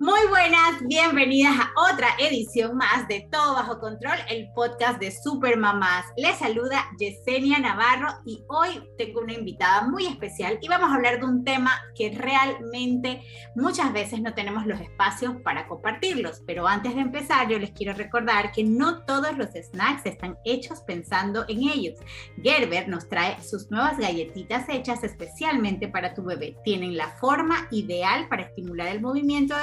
Muy 0.00 0.20
buenas, 0.28 0.80
bienvenidas 0.86 1.58
a 1.58 1.72
otra 1.92 2.06
edición 2.20 2.76
más 2.76 3.08
de 3.08 3.28
Todo 3.32 3.54
Bajo 3.54 3.80
Control, 3.80 4.16
el 4.28 4.48
podcast 4.52 5.00
de 5.00 5.10
Super 5.10 5.56
Mamás. 5.56 6.06
Les 6.16 6.36
saluda 6.36 6.88
Yesenia 7.00 7.58
Navarro 7.58 8.06
y 8.24 8.44
hoy 8.48 8.80
tengo 8.96 9.22
una 9.22 9.32
invitada 9.32 9.88
muy 9.88 10.06
especial 10.06 10.56
y 10.62 10.68
vamos 10.68 10.90
a 10.90 10.94
hablar 10.94 11.18
de 11.18 11.26
un 11.26 11.42
tema 11.42 11.72
que 11.96 12.16
realmente 12.16 13.22
muchas 13.56 13.92
veces 13.92 14.20
no 14.20 14.34
tenemos 14.34 14.66
los 14.66 14.80
espacios 14.80 15.34
para 15.42 15.66
compartirlos. 15.66 16.44
Pero 16.46 16.68
antes 16.68 16.94
de 16.94 17.00
empezar, 17.00 17.48
yo 17.48 17.58
les 17.58 17.72
quiero 17.72 17.92
recordar 17.92 18.52
que 18.52 18.62
no 18.62 19.04
todos 19.04 19.36
los 19.36 19.48
snacks 19.48 20.06
están 20.06 20.38
hechos 20.44 20.80
pensando 20.82 21.44
en 21.48 21.68
ellos. 21.68 21.98
Gerber 22.40 22.88
nos 22.88 23.08
trae 23.08 23.42
sus 23.42 23.68
nuevas 23.72 23.98
galletitas 23.98 24.68
hechas 24.68 25.02
especialmente 25.02 25.88
para 25.88 26.14
tu 26.14 26.22
bebé. 26.22 26.56
Tienen 26.62 26.96
la 26.96 27.08
forma 27.16 27.66
ideal 27.72 28.28
para 28.28 28.42
estimular 28.44 28.86
el 28.86 29.00
movimiento 29.00 29.56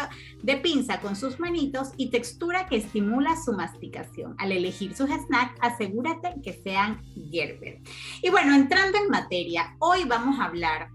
pinza 0.61 0.99
con 0.99 1.15
sus 1.15 1.39
manitos 1.39 1.91
y 1.97 2.09
textura 2.09 2.67
que 2.67 2.77
estimula 2.77 3.35
su 3.35 3.53
masticación. 3.53 4.35
Al 4.37 4.51
elegir 4.51 4.95
sus 4.95 5.09
snacks, 5.09 5.57
asegúrate 5.61 6.35
que 6.43 6.53
sean 6.53 7.01
Gerber. 7.31 7.81
Y 8.21 8.29
bueno, 8.29 8.53
entrando 8.53 8.97
en 8.97 9.09
materia, 9.09 9.75
hoy 9.79 10.03
vamos 10.05 10.39
a 10.39 10.45
hablar 10.45 10.89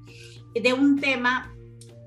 de 0.54 0.72
un 0.72 1.00
tema 1.00 1.52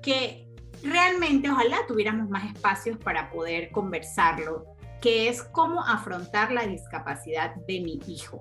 que 0.02 0.46
realmente 0.82 1.50
ojalá 1.50 1.78
tuviéramos 1.88 2.28
más 2.28 2.44
espacios 2.44 2.98
para 2.98 3.30
poder 3.30 3.70
conversarlo 3.70 4.73
que 5.04 5.28
es 5.28 5.42
cómo 5.42 5.84
afrontar 5.84 6.50
la 6.50 6.66
discapacidad 6.66 7.56
de 7.68 7.82
mi 7.82 8.00
hijo. 8.06 8.40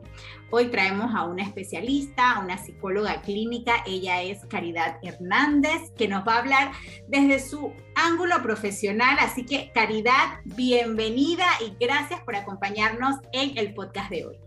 Hoy 0.50 0.68
traemos 0.68 1.14
a 1.14 1.26
una 1.26 1.44
especialista, 1.44 2.32
a 2.32 2.40
una 2.40 2.58
psicóloga 2.58 3.22
clínica, 3.22 3.84
ella 3.86 4.22
es 4.22 4.46
Caridad 4.46 4.96
Hernández, 5.04 5.92
que 5.98 6.08
nos 6.08 6.26
va 6.26 6.36
a 6.36 6.40
hablar 6.40 6.72
desde 7.10 7.40
su 7.40 7.74
ángulo 7.96 8.42
profesional. 8.42 9.18
Así 9.20 9.46
que 9.46 9.74
Caridad, 9.74 10.40
bienvenida 10.46 11.48
y 11.60 11.76
gracias 11.84 12.22
por 12.22 12.38
acompañarnos 12.38 13.18
en 13.34 13.58
el 13.58 13.74
podcast 13.74 14.10
de 14.10 14.26
hoy. 14.28 14.38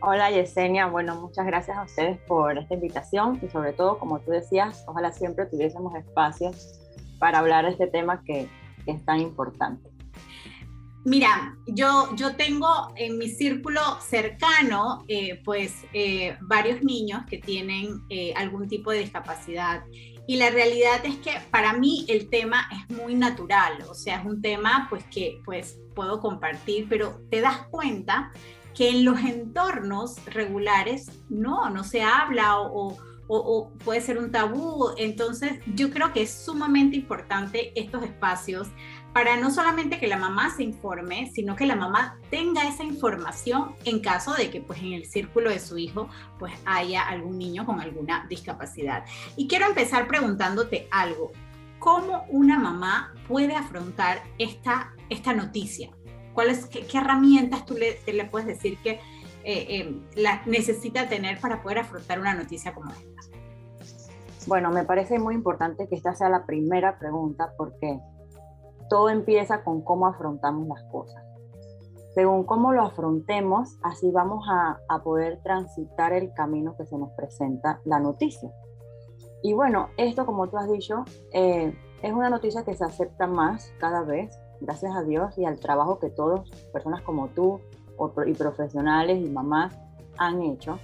Hola 0.00 0.30
Yesenia, 0.30 0.86
bueno, 0.86 1.20
muchas 1.20 1.44
gracias 1.44 1.76
a 1.76 1.82
ustedes 1.82 2.20
por 2.28 2.56
esta 2.56 2.74
invitación 2.74 3.40
y 3.42 3.48
sobre 3.48 3.72
todo, 3.72 3.98
como 3.98 4.20
tú 4.20 4.30
decías, 4.30 4.84
ojalá 4.86 5.10
siempre 5.10 5.46
tuviésemos 5.46 5.92
espacios 5.96 6.78
para 7.18 7.40
hablar 7.40 7.64
de 7.64 7.72
este 7.72 7.88
tema 7.88 8.22
que, 8.22 8.48
que 8.84 8.92
es 8.92 9.04
tan 9.04 9.18
importante. 9.18 9.93
Mira, 11.04 11.54
yo, 11.66 12.16
yo 12.16 12.34
tengo 12.34 12.66
en 12.96 13.18
mi 13.18 13.28
círculo 13.28 13.80
cercano, 14.00 15.04
eh, 15.06 15.42
pues, 15.44 15.84
eh, 15.92 16.38
varios 16.40 16.82
niños 16.82 17.24
que 17.28 17.36
tienen 17.36 18.02
eh, 18.08 18.32
algún 18.36 18.68
tipo 18.68 18.90
de 18.90 19.00
discapacidad. 19.00 19.84
Y 20.26 20.36
la 20.36 20.48
realidad 20.48 21.04
es 21.04 21.16
que 21.16 21.32
para 21.50 21.74
mí 21.74 22.06
el 22.08 22.30
tema 22.30 22.66
es 22.72 22.96
muy 22.96 23.14
natural, 23.14 23.84
o 23.86 23.94
sea, 23.94 24.20
es 24.20 24.24
un 24.24 24.40
tema 24.40 24.86
pues 24.88 25.04
que 25.04 25.42
pues 25.44 25.78
puedo 25.94 26.20
compartir, 26.20 26.86
pero 26.88 27.20
te 27.30 27.42
das 27.42 27.66
cuenta 27.70 28.32
que 28.74 28.88
en 28.88 29.04
los 29.04 29.20
entornos 29.20 30.24
regulares 30.24 31.10
no, 31.28 31.68
no 31.68 31.84
se 31.84 32.02
habla 32.02 32.58
o, 32.60 32.96
o, 33.28 33.70
puede 33.84 34.00
ser 34.00 34.18
un 34.18 34.30
tabú. 34.30 34.90
Entonces, 34.96 35.60
yo 35.74 35.90
creo 35.90 36.12
que 36.12 36.22
es 36.22 36.30
sumamente 36.30 36.96
importante 36.96 37.72
estos 37.74 38.02
espacios 38.02 38.68
para 39.14 39.36
no 39.36 39.52
solamente 39.52 40.00
que 40.00 40.08
la 40.08 40.18
mamá 40.18 40.50
se 40.50 40.64
informe, 40.64 41.30
sino 41.32 41.54
que 41.54 41.66
la 41.66 41.76
mamá 41.76 42.18
tenga 42.30 42.66
esa 42.66 42.82
información 42.82 43.76
en 43.84 44.00
caso 44.00 44.34
de 44.34 44.50
que 44.50 44.60
pues 44.60 44.80
en 44.80 44.92
el 44.92 45.06
círculo 45.06 45.50
de 45.50 45.60
su 45.60 45.78
hijo 45.78 46.08
pues 46.36 46.52
haya 46.66 47.08
algún 47.08 47.38
niño 47.38 47.64
con 47.64 47.80
alguna 47.80 48.26
discapacidad. 48.28 49.04
Y 49.36 49.46
quiero 49.46 49.66
empezar 49.66 50.08
preguntándote 50.08 50.88
algo. 50.90 51.30
¿Cómo 51.78 52.24
una 52.28 52.58
mamá 52.58 53.14
puede 53.28 53.54
afrontar 53.54 54.20
esta, 54.38 54.92
esta 55.08 55.32
noticia? 55.32 55.90
¿Cuáles, 56.32 56.66
qué, 56.66 56.84
herramientas 56.92 57.64
tú 57.66 57.74
le, 57.74 58.00
le, 58.12 58.24
puedes 58.24 58.48
decir 58.48 58.78
que 58.78 58.90
eh, 58.90 59.00
eh, 59.44 60.00
la 60.16 60.42
necesita 60.46 61.08
tener 61.08 61.38
para 61.38 61.62
poder 61.62 61.78
afrontar 61.78 62.18
una 62.18 62.34
noticia 62.34 62.74
como 62.74 62.90
esta? 62.90 63.04
Bueno, 64.48 64.72
me 64.72 64.82
parece 64.82 65.20
muy 65.20 65.36
importante 65.36 65.86
que 65.88 65.94
esta 65.94 66.14
sea 66.14 66.28
la 66.28 66.44
primera 66.46 66.98
pregunta 66.98 67.52
porque 67.56 68.00
todo 68.94 69.08
empieza 69.08 69.64
con 69.64 69.82
cómo 69.82 70.06
afrontamos 70.06 70.68
las 70.68 70.84
cosas. 70.84 71.20
Según 72.14 72.44
cómo 72.44 72.72
lo 72.72 72.82
afrontemos, 72.82 73.76
así 73.82 74.08
vamos 74.12 74.46
a, 74.48 74.78
poder 75.02 75.42
transitar 75.42 76.12
el 76.12 76.32
camino 76.32 76.76
que 76.76 76.86
se 76.86 76.96
nos 76.96 77.10
presenta 77.14 77.80
la 77.84 77.98
noticia. 77.98 78.52
Y 79.42 79.52
bueno, 79.52 79.88
esto 79.96 80.24
como 80.24 80.48
tú 80.48 80.58
has 80.58 80.70
dicho, 80.70 81.02
eh, 81.32 81.76
es 82.02 82.12
una 82.12 82.30
noticia 82.30 82.64
que 82.64 82.74
se 82.74 82.84
acepta 82.84 83.26
más 83.26 83.74
cada 83.80 84.02
vez, 84.02 84.38
gracias 84.60 84.94
a 84.94 85.02
Dios 85.02 85.36
y 85.38 85.44
al 85.44 85.58
trabajo 85.58 85.98
que 85.98 86.10
todas 86.10 86.48
personas 86.72 87.02
como 87.02 87.26
tú 87.30 87.58
y 88.26 88.32
profesionales 88.34 89.26
y 89.26 89.28
mamás 89.28 89.76
han 90.18 90.40
hecho. 90.40 90.78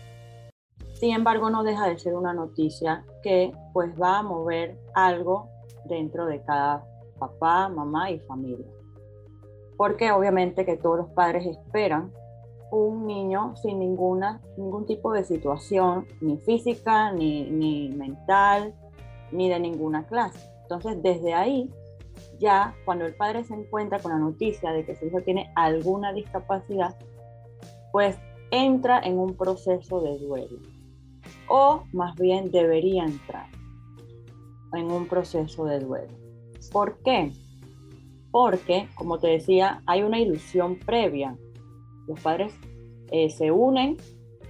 Sin 0.94 1.14
embargo, 1.14 1.48
no 1.48 1.62
deja 1.62 1.86
de 1.86 1.96
ser 1.96 2.16
una 2.16 2.34
noticia 2.34 3.04
que 3.22 3.52
pues 3.72 3.94
va 4.02 4.18
a 4.18 4.22
mover 4.24 4.80
algo 4.94 5.48
dentro 5.84 6.26
de 6.26 6.42
cada 6.42 6.89
papá, 7.20 7.68
mamá 7.68 8.10
y 8.10 8.18
familia. 8.18 8.66
Porque 9.76 10.10
obviamente 10.10 10.66
que 10.66 10.76
todos 10.76 10.96
los 10.98 11.08
padres 11.10 11.46
esperan 11.46 12.12
un 12.72 13.06
niño 13.06 13.54
sin 13.56 13.78
ninguna, 13.78 14.40
ningún 14.56 14.86
tipo 14.86 15.12
de 15.12 15.24
situación, 15.24 16.06
ni 16.20 16.38
física, 16.38 17.12
ni, 17.12 17.48
ni 17.50 17.90
mental, 17.90 18.74
ni 19.32 19.48
de 19.48 19.60
ninguna 19.60 20.06
clase. 20.06 20.50
Entonces, 20.62 21.02
desde 21.02 21.34
ahí, 21.34 21.70
ya 22.38 22.74
cuando 22.84 23.06
el 23.06 23.14
padre 23.14 23.44
se 23.44 23.54
encuentra 23.54 23.98
con 23.98 24.12
la 24.12 24.18
noticia 24.18 24.72
de 24.72 24.84
que 24.84 24.96
su 24.96 25.06
hijo 25.06 25.20
tiene 25.22 25.52
alguna 25.56 26.12
discapacidad, 26.12 26.96
pues 27.92 28.18
entra 28.50 29.00
en 29.00 29.18
un 29.18 29.36
proceso 29.36 30.00
de 30.00 30.18
duelo. 30.18 30.58
O 31.48 31.84
más 31.92 32.14
bien 32.16 32.50
debería 32.50 33.04
entrar 33.04 33.48
en 34.72 34.90
un 34.90 35.06
proceso 35.06 35.64
de 35.64 35.80
duelo. 35.80 36.19
¿Por 36.70 36.98
qué? 37.02 37.32
Porque, 38.30 38.88
como 38.94 39.18
te 39.18 39.28
decía, 39.28 39.82
hay 39.86 40.02
una 40.02 40.20
ilusión 40.20 40.78
previa. 40.78 41.36
Los 42.06 42.20
padres 42.20 42.54
eh, 43.10 43.30
se 43.30 43.50
unen, 43.50 43.96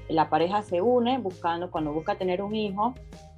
la 0.09 0.29
pareja 0.29 0.63
se 0.63 0.81
une 0.83 1.19
buscando, 1.19 1.71
cuando 1.71 1.93
busca 1.93 2.17
tener 2.17 2.43
un 2.43 2.55
hijo 2.55 2.95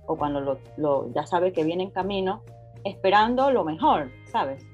o 0.06 0.16
cuando 0.16 0.58
lo, 0.76 1.12
ya 1.12 1.26
sabe 1.26 1.52
que 1.52 1.64
viene 1.64 1.84
en 1.84 1.90
camino, 1.90 2.42
esperando 2.84 3.50
lo 3.50 3.64
mejor, 3.64 4.10
¿sabes? 4.26 4.64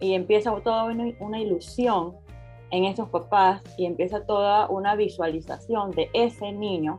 Y 0.00 0.14
empieza 0.14 0.54
toda 0.60 0.84
una 0.84 1.40
ilusión 1.40 2.16
en 2.70 2.84
esos 2.84 3.08
papás 3.08 3.62
y 3.78 3.86
empieza 3.86 4.26
toda 4.26 4.68
una 4.68 4.96
visualización 4.96 5.92
de 5.92 6.10
ese 6.12 6.52
niño 6.52 6.98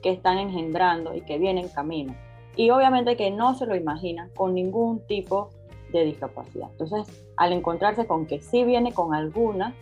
que 0.00 0.10
están 0.10 0.38
engendrando 0.38 1.14
y 1.14 1.22
que 1.22 1.36
viene 1.38 1.62
en 1.62 1.68
camino. 1.68 2.14
Y 2.54 2.70
obviamente 2.70 3.16
que 3.16 3.30
no 3.30 3.54
se 3.54 3.66
lo 3.66 3.74
imaginan 3.74 4.30
con 4.36 4.54
ningún 4.54 5.04
tipo 5.06 5.50
de 5.92 6.04
discapacidad. 6.04 6.68
Entonces, 6.70 7.06
al 7.36 7.52
encontrarse 7.52 8.06
con 8.06 8.26
que 8.26 8.40
sí 8.40 8.64
viene 8.64 8.92
con 8.92 9.14
alguna, 9.14 9.74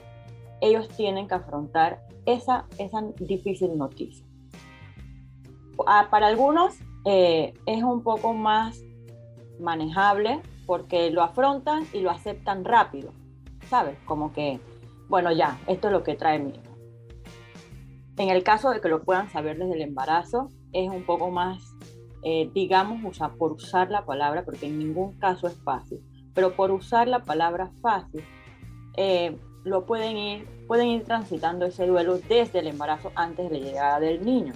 ellos 0.61 0.89
tienen 0.89 1.29
que 1.29 1.35
afrontar 1.35 2.01
esa, 2.27 2.67
esa 2.79 3.03
difícil 3.19 3.77
noticia. 3.77 4.25
Para 6.11 6.29
algunos 6.29 6.75
eh, 7.05 7.55
es 7.67 7.83
un 7.83 8.03
poco 8.03 8.33
más 8.33 8.81
manejable 9.59 10.41
porque 10.67 11.11
lo 11.11 11.23
afrontan 11.23 11.87
y 11.93 12.01
lo 12.01 12.11
aceptan 12.11 12.65
rápido, 12.65 13.13
¿sabes? 13.69 13.99
Como 14.07 14.33
que, 14.33 14.61
bueno, 15.09 15.33
ya, 15.33 15.59
esto 15.67 15.89
es 15.89 15.93
lo 15.93 16.03
que 16.03 16.15
trae 16.15 16.39
mi 16.39 16.51
hijo. 16.51 16.75
En 18.17 18.29
el 18.31 18.45
caso 18.45 18.71
de 18.71 18.81
que 18.81 18.89
lo 18.89 19.03
puedan 19.03 19.29
saber 19.31 19.59
desde 19.59 19.75
el 19.75 19.83
embarazo, 19.83 20.49
es 20.73 20.89
un 20.89 21.05
poco 21.05 21.31
más 21.31 21.74
eh, 22.25 22.51
digamos, 22.55 23.05
usar, 23.05 23.35
por 23.35 23.53
usar 23.53 23.91
la 23.91 24.07
palabra, 24.07 24.45
porque 24.45 24.67
en 24.67 24.79
ningún 24.79 25.13
caso 25.19 25.47
es 25.47 25.57
fácil, 25.63 26.01
pero 26.35 26.57
por 26.57 26.71
usar 26.71 27.07
la 27.07 27.21
palabra 27.21 27.71
fácil, 27.83 28.25
eh, 28.97 29.37
lo 29.63 29.85
pueden 29.85 30.17
ir, 30.17 30.49
pueden 30.67 30.89
ir 30.89 31.05
transitando 31.05 31.67
ese 31.67 31.87
duelo 31.87 32.19
desde 32.29 32.61
el 32.61 32.69
embarazo 32.69 33.13
antes 33.15 33.51
de 33.51 33.59
la 33.59 33.65
llegada 33.65 34.01
del 34.01 34.25
niño. 34.25 34.55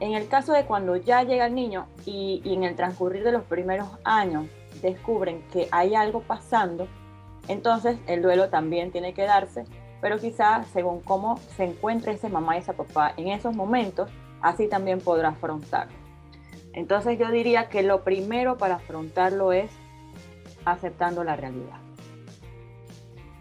En 0.00 0.14
el 0.14 0.28
caso 0.28 0.52
de 0.52 0.64
cuando 0.64 0.96
ya 0.96 1.22
llega 1.22 1.46
el 1.46 1.54
niño 1.54 1.86
y, 2.06 2.42
en 2.44 2.64
el 2.64 2.76
transcurrir 2.76 3.24
de 3.24 3.32
los 3.32 3.44
primeros 3.44 3.88
años 4.04 4.46
descubren 4.82 5.42
que 5.52 5.68
hay 5.72 5.94
algo 5.94 6.20
pasando, 6.20 6.88
entonces 7.48 7.98
el 8.06 8.22
duelo 8.22 8.48
también 8.48 8.90
tiene 8.90 9.12
que 9.12 9.22
darse, 9.22 9.64
pero 10.00 10.18
quizás 10.18 10.66
según 10.68 11.00
cómo 11.00 11.38
se 11.56 11.64
encuentre 11.64 12.12
ese 12.12 12.28
mamá 12.28 12.56
y 12.56 12.60
ese 12.60 12.72
papá 12.72 13.12
en 13.16 13.28
esos 13.28 13.54
momentos, 13.54 14.10
así 14.40 14.68
también 14.68 15.00
podrá 15.00 15.30
afrontarlo. 15.30 16.05
Entonces 16.76 17.18
yo 17.18 17.30
diría 17.30 17.68
que 17.70 17.82
lo 17.82 18.04
primero 18.04 18.58
para 18.58 18.76
afrontarlo 18.76 19.52
es 19.52 19.70
aceptando 20.66 21.24
la 21.24 21.34
realidad. 21.34 21.80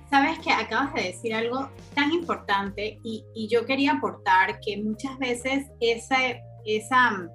Sabes 0.10 0.40
que 0.40 0.52
acabas 0.52 0.94
de 0.94 1.04
decir 1.04 1.34
algo 1.34 1.70
tan 1.94 2.14
importante 2.14 2.98
y, 3.04 3.26
yo 3.52 3.66
quería 3.66 3.94
aportar 3.94 4.60
que 4.62 4.82
muchas 4.82 5.18
veces 5.20 5.66
esa, 5.82 6.16
esa, 6.66 7.30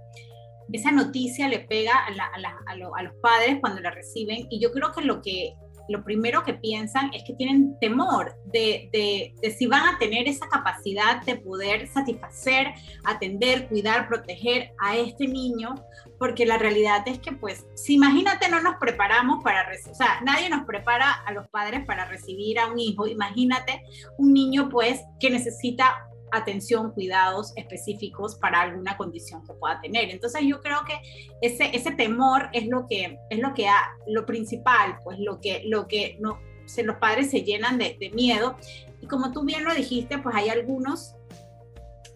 esa 0.73 0.91
noticia 0.91 1.49
le 1.49 1.61
pega 1.61 1.93
a, 1.93 2.93
a 2.97 3.03
los 3.03 3.15
padres 3.21 3.59
cuando 3.61 3.83
la 3.83 3.91
reciben 3.91 4.47
y 4.49 4.59
yo 4.59 4.73
creo 4.73 4.93
que 4.93 5.03
lo 5.03 5.21
que 5.21 5.53
lo 5.91 6.05
primero 6.05 6.45
que 6.45 6.55
piensan 6.55 7.11
es 7.13 7.25
que 7.25 7.35
tienen 7.35 7.77
temor 7.81 8.37
de, 8.47 8.89
de, 8.93 9.51
si 9.51 9.67
van 9.67 9.95
a 9.95 9.99
tener 9.99 10.29
esa 10.29 10.49
capacidad 10.49 11.23
de 11.23 11.37
poder 11.37 11.89
satisfacer, 11.89 12.69
atender, 13.05 13.69
cuidar, 13.69 14.09
proteger 14.09 14.73
a 14.79 14.97
este 14.97 15.27
niño, 15.27 15.75
porque 16.19 16.47
la 16.47 16.59
realidad 16.59 17.03
es 17.07 17.19
que, 17.19 17.33
pues, 17.33 17.67
si 17.75 17.95
imagínate, 17.95 18.49
no 18.49 18.63
nos 18.63 18.77
preparamos 18.77 19.43
para, 19.43 19.69
o 19.91 19.95
sea, 19.95 20.21
nadie 20.25 20.49
nos 20.49 20.65
prepara 20.65 21.11
a 21.11 21.33
los 21.33 21.49
padres 21.49 21.85
para 21.85 22.05
recibir 22.05 22.61
a 22.61 22.69
un 22.69 22.79
hijo, 22.79 23.09
imagínate 23.09 23.83
un 24.17 24.33
niño, 24.33 24.69
pues, 24.69 25.01
que 25.19 25.31
necesita 25.31 26.07
atención, 26.33 26.93
cuidados 26.93 27.53
específicos 27.57 28.37
para 28.37 28.61
alguna 28.61 28.97
condición 28.97 29.45
que 29.47 29.53
pueda 29.55 29.81
tener. 29.81 30.11
Entonces 30.11 30.43
yo 30.45 30.61
creo 30.61 30.85
que 30.87 31.01
ese, 31.41 31.75
ese 31.75 31.93
temor 31.93 32.49
es 32.53 32.67
lo 32.67 32.87
que 32.87 33.19
es 33.31 33.39
lo 33.39 33.55
que 33.55 33.69
ha, 33.69 33.97
lo 34.07 34.27
principal, 34.27 34.99
pues 35.05 35.19
lo 35.19 35.41
que 35.41 35.63
lo 35.67 35.89
que 35.89 36.17
no 36.21 36.39
se, 36.67 36.83
los 36.83 36.97
padres 36.97 37.31
se 37.31 37.43
llenan 37.43 37.79
de, 37.79 37.97
de 37.99 38.11
miedo 38.11 38.57
y 39.01 39.07
como 39.07 39.33
tú 39.33 39.45
bien 39.45 39.65
lo 39.65 39.75
dijiste, 39.75 40.19
pues 40.19 40.35
hay 40.37 40.49
algunos 40.49 41.15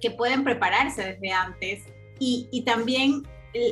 que 0.01 0.11
pueden 0.11 0.45
prepararse 0.45 1.03
desde 1.03 1.33
antes 1.33 1.85
y, 2.19 2.49
y 2.53 2.63
también 2.63 3.23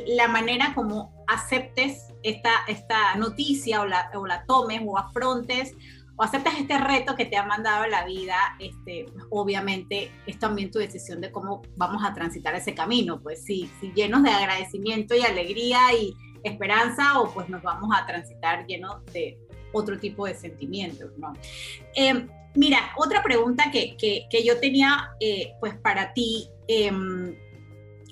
la 0.07 0.27
manera 0.27 0.73
como 0.73 1.13
aceptes 1.27 2.07
esta, 2.23 2.51
esta 2.67 3.15
noticia 3.15 3.81
o 3.81 3.85
la, 3.85 4.09
o 4.15 4.25
la 4.25 4.45
tomes 4.45 4.81
o 4.85 4.97
afrontes 4.97 5.73
o 6.15 6.23
aceptas 6.23 6.59
este 6.59 6.77
reto 6.77 7.15
que 7.15 7.25
te 7.25 7.37
ha 7.37 7.45
mandado 7.45 7.87
la 7.87 8.05
vida, 8.05 8.35
este, 8.59 9.05
obviamente 9.31 10.11
es 10.27 10.37
también 10.37 10.69
tu 10.69 10.79
decisión 10.79 11.21
de 11.21 11.31
cómo 11.31 11.61
vamos 11.75 12.03
a 12.05 12.13
transitar 12.13 12.53
ese 12.55 12.75
camino, 12.75 13.21
pues 13.21 13.43
sí, 13.43 13.69
si 13.79 13.91
llenos 13.93 14.23
de 14.23 14.29
agradecimiento 14.29 15.15
y 15.15 15.21
alegría 15.21 15.79
y 15.93 16.15
esperanza 16.43 17.19
o 17.19 17.33
pues 17.33 17.49
nos 17.49 17.63
vamos 17.63 17.89
a 17.95 18.05
transitar 18.05 18.65
llenos 18.67 19.03
de 19.13 19.39
otro 19.71 19.97
tipo 19.97 20.27
de 20.27 20.35
sentimientos, 20.35 21.11
¿no? 21.17 21.33
Em, 21.95 22.27
mira, 22.53 22.91
otra 22.97 23.23
pregunta 23.23 23.71
que, 23.71 23.97
que, 23.97 24.43
yo 24.43 24.59
tenía 24.59 25.09
eh, 25.19 25.53
pues 25.59 25.75
para 25.75 26.13
ti 26.13 26.47
em, 26.67 27.35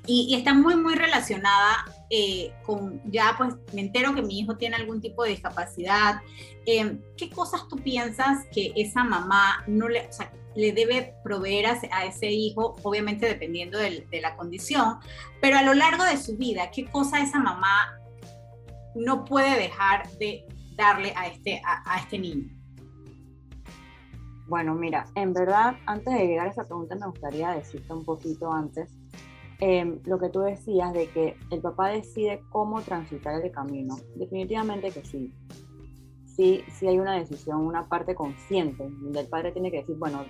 y, 0.07 0.27
y, 0.29 0.35
está 0.35 0.55
muy, 0.55 0.75
muy 0.75 0.95
relacionada 0.95 1.85
eh, 2.13 2.53
con, 2.65 3.01
ya 3.09 3.35
pues 3.37 3.55
me 3.73 3.81
entero 3.81 4.13
que 4.13 4.21
mi 4.21 4.37
hijo 4.37 4.57
tiene 4.57 4.75
algún 4.75 4.99
tipo 4.99 5.23
de 5.23 5.29
discapacidad, 5.29 6.21
eh, 6.65 6.99
¿qué 7.15 7.29
cosas 7.29 7.69
tú 7.69 7.77
piensas 7.77 8.45
que 8.51 8.73
esa 8.75 9.05
mamá 9.05 9.63
no 9.65 9.87
le, 9.87 10.09
debe 10.55 11.15
proveer 11.23 11.67
a, 11.67 12.05
ese 12.05 12.29
hijo, 12.29 12.75
obviamente 12.83 13.25
dependiendo 13.25 13.77
de 13.77 14.21
la 14.21 14.35
condición, 14.35 14.97
pero 15.39 15.57
a 15.57 15.61
lo 15.61 15.73
largo 15.73 16.03
de 16.03 16.17
su 16.17 16.35
vida, 16.35 16.69
¿qué 16.71 16.85
cosa 16.85 17.21
esa 17.21 17.39
mamá 17.39 17.97
no 18.93 19.23
puede 19.23 19.57
dejar 19.57 20.11
de 20.17 20.45
darle 20.75 21.13
a 21.15 21.27
este, 21.27 21.61
a 21.63 21.97
este 21.97 22.19
niño? 22.19 22.53
Bueno, 24.49 24.75
mira, 24.75 25.05
en 25.15 25.31
verdad, 25.31 25.77
antes 25.85 26.13
de 26.13 26.27
llegar 26.27 26.47
a 26.47 26.49
esa 26.49 26.65
pregunta, 26.65 26.95
me 26.95 27.07
gustaría 27.07 27.51
decirte 27.51 27.93
un 27.93 28.03
poquito 28.03 28.51
antes 28.51 29.00
Em, 29.63 29.99
lo 30.05 30.17
que 30.17 30.29
tú 30.29 30.39
decías 30.39 30.91
de 30.91 31.07
que 31.09 31.37
el 31.51 31.61
papá 31.61 31.89
decide 31.89 32.41
cómo 32.49 32.81
transitar 32.81 33.39
el 33.39 33.51
camino, 33.51 33.95
definitivamente 34.15 34.89
que 34.89 35.05
sí. 35.05 35.31
Sí, 36.25 36.63
sí 36.71 36.87
hay 36.87 36.97
una 36.97 37.13
decisión, 37.13 37.61
una 37.61 37.87
parte 37.87 38.15
consciente, 38.15 38.89
donde 38.89 39.19
el 39.19 39.27
padre 39.27 39.51
tiene 39.51 39.69
que 39.69 39.77
decir, 39.77 39.95
bueno, 39.99 40.25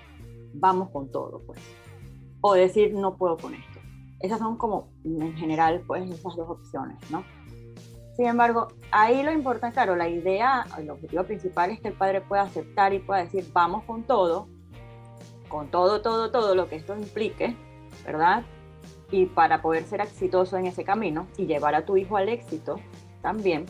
vamos 0.54 0.89
con 0.89 1.10
todo, 1.10 1.42
pues. 1.48 1.62
O 2.42 2.56
decir, 2.56 2.94
no 2.94 3.16
puedo 3.16 3.38
con 3.38 3.54
esto. 3.54 3.80
Esas 4.19 4.39
son 4.39 4.57
como, 4.57 4.89
en 5.06 5.34
general, 5.38 5.81
pues, 5.88 6.12
esas 6.12 6.36
dos 6.36 6.50
opciones, 6.50 6.98
¿no? 7.10 7.24
Sin 8.18 8.25
embargo, 8.25 8.68
ahí 8.92 9.24
lo 9.24 9.31
importante, 9.31 9.75
claro, 9.75 9.95
la 9.95 10.10
idea, 10.10 10.66
el 10.77 10.89
objetivo 10.89 11.24
principal 11.24 11.72
es 11.72 11.80
que 11.80 11.88
el 11.88 11.94
padre 11.94 12.19
pueda 12.19 12.42
aceptar 12.42 12.94
y 12.94 13.00
pueda 13.00 13.24
decir, 13.24 13.45
vamos 13.54 13.86
con 13.86 14.04
todo, 14.04 14.50
con 15.48 15.72
todo, 15.72 16.01
todo, 16.01 16.31
todo 16.31 16.54
lo 16.54 16.68
que 16.68 16.75
esto 16.75 16.98
implique, 16.98 17.56
¿verdad? 18.06 18.44
Y 19.12 19.25
para 19.25 19.62
poder 19.62 19.84
ser 19.84 20.02
exitoso 20.02 20.58
en 20.58 20.66
ese 20.66 20.84
camino 20.84 21.28
y 21.38 21.46
llevar 21.46 21.75
a 21.75 21.86
tu 21.86 21.98
hijo 21.98 22.18
al 22.18 22.30
éxito 22.30 22.78
también. 23.22 23.66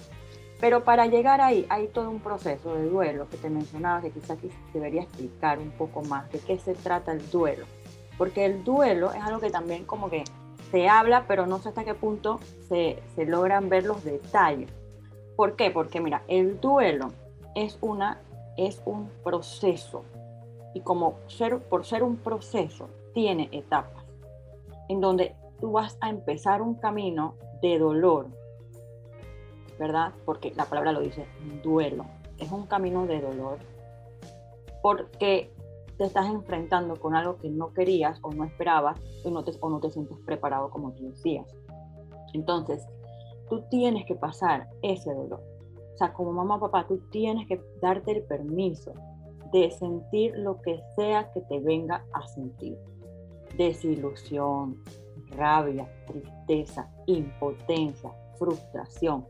Pero 0.59 0.83
para 0.83 1.07
llegar 1.07 1.41
ahí 1.41 1.65
hay 1.69 1.87
todo 1.87 2.09
un 2.09 2.19
proceso 2.19 2.75
de 2.75 2.87
duelo 2.87 3.27
que 3.29 3.37
te 3.37 3.49
mencionaba 3.49 4.01
que 4.01 4.11
quizás 4.11 4.37
debería 4.73 5.01
explicar 5.01 5.57
un 5.57 5.71
poco 5.71 6.03
más 6.03 6.31
de 6.31 6.39
qué 6.39 6.59
se 6.59 6.75
trata 6.75 7.11
el 7.11 7.29
duelo. 7.31 7.65
Porque 8.17 8.45
el 8.45 8.63
duelo 8.63 9.11
es 9.11 9.21
algo 9.23 9.39
que 9.39 9.49
también 9.49 9.85
como 9.85 10.11
que 10.11 10.23
se 10.69 10.87
habla, 10.87 11.25
pero 11.27 11.47
no 11.47 11.57
sé 11.57 11.69
hasta 11.69 11.83
qué 11.83 11.95
punto 11.95 12.39
se, 12.69 13.01
logran 13.25 13.69
ver 13.69 13.85
los 13.85 14.03
detalles. 14.03 14.69
¿Por 15.35 15.55
qué? 15.55 15.71
Porque 15.71 15.99
mira, 15.99 16.21
el 16.27 16.61
duelo 16.61 17.11
es, 17.55 17.79
una, 17.81 18.21
es 18.55 18.81
un 18.85 19.09
proceso. 19.23 20.05
Y 20.75 20.81
como 20.81 21.15
ser, 21.27 21.57
por 21.57 21.85
ser 21.85 22.03
un 22.03 22.17
proceso, 22.17 22.87
tiene 23.13 23.49
etapas 23.51 24.00
en 24.91 24.99
donde 24.99 25.35
tú 25.61 25.71
vas 25.71 25.97
a 26.01 26.09
empezar 26.09 26.61
un 26.61 26.75
camino 26.75 27.35
de 27.61 27.79
dolor, 27.79 28.27
¿verdad? 29.79 30.11
Porque 30.25 30.51
la 30.53 30.65
palabra 30.65 30.91
lo 30.91 30.99
dice, 30.99 31.25
duelo. 31.63 32.05
Es 32.37 32.51
un 32.51 32.65
camino 32.65 33.05
de 33.07 33.21
dolor 33.21 33.59
porque 34.81 35.53
te 35.97 36.03
estás 36.03 36.27
enfrentando 36.27 36.97
con 36.97 37.15
algo 37.15 37.37
que 37.37 37.49
no 37.49 37.73
querías 37.73 38.19
o 38.21 38.33
no 38.33 38.43
esperabas 38.43 38.99
o 39.23 39.29
no 39.29 39.45
te, 39.45 39.53
o 39.61 39.69
no 39.69 39.79
te 39.79 39.91
sientes 39.91 40.17
preparado 40.25 40.69
como 40.71 40.91
tú 40.91 41.05
decías. 41.05 41.47
Entonces, 42.33 42.85
tú 43.49 43.63
tienes 43.69 44.05
que 44.05 44.15
pasar 44.15 44.67
ese 44.81 45.13
dolor. 45.13 45.41
O 45.93 45.97
sea, 45.97 46.11
como 46.11 46.33
mamá 46.33 46.55
o 46.55 46.59
papá, 46.59 46.85
tú 46.85 46.97
tienes 47.11 47.47
que 47.47 47.61
darte 47.81 48.11
el 48.11 48.23
permiso 48.23 48.91
de 49.53 49.71
sentir 49.71 50.33
lo 50.37 50.61
que 50.61 50.81
sea 50.97 51.31
que 51.31 51.39
te 51.41 51.59
venga 51.61 52.03
a 52.11 52.27
sentir 52.27 52.77
desilusión, 53.57 54.81
rabia, 55.35 55.87
tristeza, 56.05 56.89
impotencia, 57.07 58.11
frustración, 58.37 59.25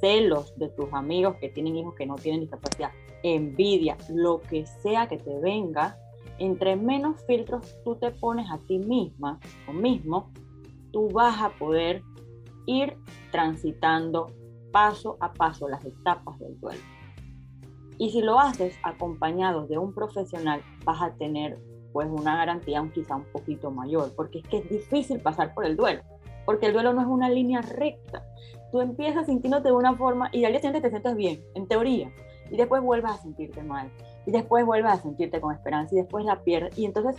celos 0.00 0.56
de 0.58 0.68
tus 0.70 0.92
amigos 0.92 1.36
que 1.40 1.48
tienen 1.48 1.76
hijos 1.76 1.94
que 1.94 2.06
no 2.06 2.16
tienen 2.16 2.42
discapacidad, 2.42 2.90
envidia, 3.22 3.96
lo 4.10 4.40
que 4.40 4.66
sea 4.66 5.08
que 5.08 5.16
te 5.16 5.38
venga, 5.40 5.98
entre 6.38 6.76
menos 6.76 7.24
filtros 7.26 7.76
tú 7.84 7.96
te 7.96 8.10
pones 8.10 8.50
a 8.50 8.58
ti 8.58 8.78
misma 8.78 9.40
o 9.68 9.72
mismo, 9.72 10.30
tú 10.92 11.08
vas 11.08 11.40
a 11.40 11.50
poder 11.50 12.02
ir 12.66 12.96
transitando 13.30 14.30
paso 14.72 15.16
a 15.20 15.32
paso 15.32 15.68
las 15.68 15.84
etapas 15.84 16.38
del 16.38 16.58
duelo. 16.60 16.82
Y 17.96 18.10
si 18.10 18.20
lo 18.22 18.40
haces 18.40 18.76
acompañado 18.82 19.66
de 19.66 19.78
un 19.78 19.94
profesional, 19.94 20.62
vas 20.84 21.00
a 21.00 21.14
tener 21.14 21.60
pues 21.94 22.08
una 22.10 22.36
garantía 22.36 22.84
quizá 22.92 23.14
un 23.14 23.24
poquito 23.26 23.70
mayor, 23.70 24.12
porque 24.16 24.40
es 24.40 24.48
que 24.48 24.58
es 24.58 24.68
difícil 24.68 25.20
pasar 25.20 25.54
por 25.54 25.64
el 25.64 25.76
duelo, 25.76 26.02
porque 26.44 26.66
el 26.66 26.72
duelo 26.72 26.92
no 26.92 27.00
es 27.00 27.06
una 27.06 27.28
línea 27.30 27.62
recta. 27.62 28.26
Tú 28.72 28.80
empiezas 28.80 29.26
sintiéndote 29.26 29.68
de 29.68 29.74
una 29.74 29.94
forma 29.94 30.28
y 30.32 30.44
al 30.44 30.50
día 30.50 30.60
siguiente 30.60 30.80
te 30.80 30.90
sientes 30.90 31.14
bien, 31.14 31.44
en 31.54 31.68
teoría, 31.68 32.10
y 32.50 32.56
después 32.56 32.82
vuelves 32.82 33.12
a 33.12 33.18
sentirte 33.18 33.62
mal, 33.62 33.92
y 34.26 34.32
después 34.32 34.66
vuelves 34.66 34.90
a 34.90 34.96
sentirte 34.96 35.40
con 35.40 35.54
esperanza, 35.54 35.94
y 35.94 35.98
después 35.98 36.24
la 36.24 36.42
pierdes, 36.42 36.76
y 36.76 36.84
entonces 36.84 37.14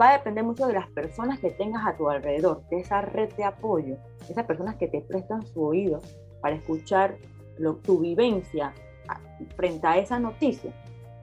va 0.00 0.10
a 0.10 0.18
depender 0.18 0.44
mucho 0.44 0.68
de 0.68 0.74
las 0.74 0.86
personas 0.90 1.40
que 1.40 1.50
tengas 1.50 1.84
a 1.84 1.96
tu 1.96 2.08
alrededor, 2.08 2.62
de 2.70 2.78
esa 2.78 3.00
red 3.00 3.32
de 3.34 3.42
apoyo, 3.42 3.96
esas 4.30 4.46
personas 4.46 4.76
que 4.76 4.86
te 4.86 5.00
prestan 5.00 5.44
su 5.44 5.64
oído 5.64 6.00
para 6.40 6.54
escuchar 6.54 7.16
lo, 7.58 7.74
tu 7.74 7.98
vivencia 7.98 8.72
frente 9.56 9.88
a 9.88 9.98
esa 9.98 10.20
noticia 10.20 10.72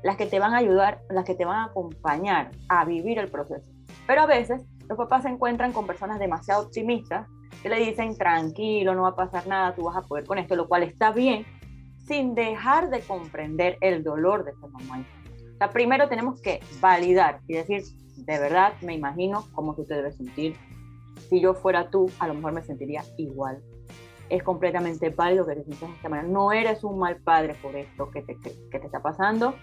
las 0.06 0.18
que 0.18 0.28
te 0.28 0.38
van 0.38 0.54
a 0.54 0.58
ayudar, 0.58 1.02
las 1.10 1.26
que 1.26 1.34
te 1.34 1.46
van 1.46 1.62
a 1.62 1.64
acompañar 1.66 2.52
a 2.70 2.86
vivir 2.86 3.18
el 3.18 3.28
proceso. 3.28 3.66
Pero 4.06 4.22
a 4.22 4.26
veces 4.28 4.62
los 4.88 5.00
papás 5.00 5.24
se 5.24 5.30
encuentran 5.30 5.74
con 5.74 5.88
personas 5.88 6.20
demasiado 6.20 6.62
optimistas 6.62 7.28
que 7.64 7.70
le 7.70 7.78
dicen, 7.78 8.16
tranquilo, 8.16 8.94
no 8.94 9.02
va 9.02 9.10
a 9.10 9.16
pasar 9.16 9.48
nada, 9.48 9.74
tú 9.74 9.86
vas 9.86 9.98
a 9.98 10.04
poder 10.04 10.26
con 10.26 10.38
esto, 10.38 10.56
lo 10.56 10.68
cual 10.68 10.84
está 10.84 11.12
bien, 11.12 11.44
sin 12.06 12.36
dejar 12.36 12.92
de 12.92 13.00
comprender 13.00 13.80
el 13.82 14.04
dolor 14.04 14.46
de 14.46 14.52
esa 14.52 14.68
mamá. 14.68 15.04
O 15.56 15.58
sea, 15.58 15.72
primero 15.72 16.08
tenemos 16.08 16.40
que 16.40 16.60
validar 16.80 17.40
y 17.48 17.56
decir, 17.56 17.82
de 18.16 18.38
verdad, 18.38 18.74
me 18.84 18.94
imagino 18.94 19.48
cómo 19.54 19.74
tú 19.74 19.86
te 19.86 19.96
debes 19.96 20.18
sentir. 20.18 20.56
Si 21.30 21.42
yo 21.42 21.56
fuera 21.56 21.90
tú, 21.90 22.12
a 22.20 22.28
lo 22.28 22.36
mejor 22.36 22.54
me 22.54 22.62
sentiría 22.62 23.04
igual. 23.18 23.60
Es 24.30 24.44
completamente 24.44 25.10
válido 25.10 25.48
que 25.48 25.56
te 25.56 25.64
sientas 25.64 25.90
de 25.90 25.96
esta 25.96 26.10
manera. 26.10 26.28
No 26.28 26.52
eres 26.52 26.84
un 26.84 27.00
mal 27.00 27.18
padre 27.18 27.56
por 27.60 27.76
esto 27.76 28.12
que 28.12 28.24
que 28.24 28.80
te 28.80 28.86
está 28.86 29.02
pasando 29.02 29.56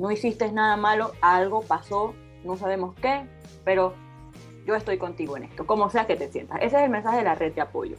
no 0.00 0.10
hiciste 0.10 0.50
nada 0.50 0.76
malo, 0.78 1.12
algo 1.20 1.60
pasó, 1.60 2.14
no 2.42 2.56
sabemos 2.56 2.94
qué, 2.96 3.26
pero 3.64 3.94
yo 4.66 4.74
estoy 4.74 4.96
contigo 4.96 5.36
en 5.36 5.44
esto, 5.44 5.66
como 5.66 5.90
sea 5.90 6.06
que 6.06 6.16
te 6.16 6.32
sientas. 6.32 6.56
Ese 6.62 6.78
es 6.78 6.84
el 6.84 6.90
mensaje 6.90 7.18
de 7.18 7.24
la 7.24 7.34
red 7.34 7.52
de 7.52 7.60
apoyo. 7.60 7.96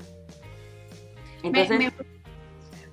Entonces, 1.43 1.93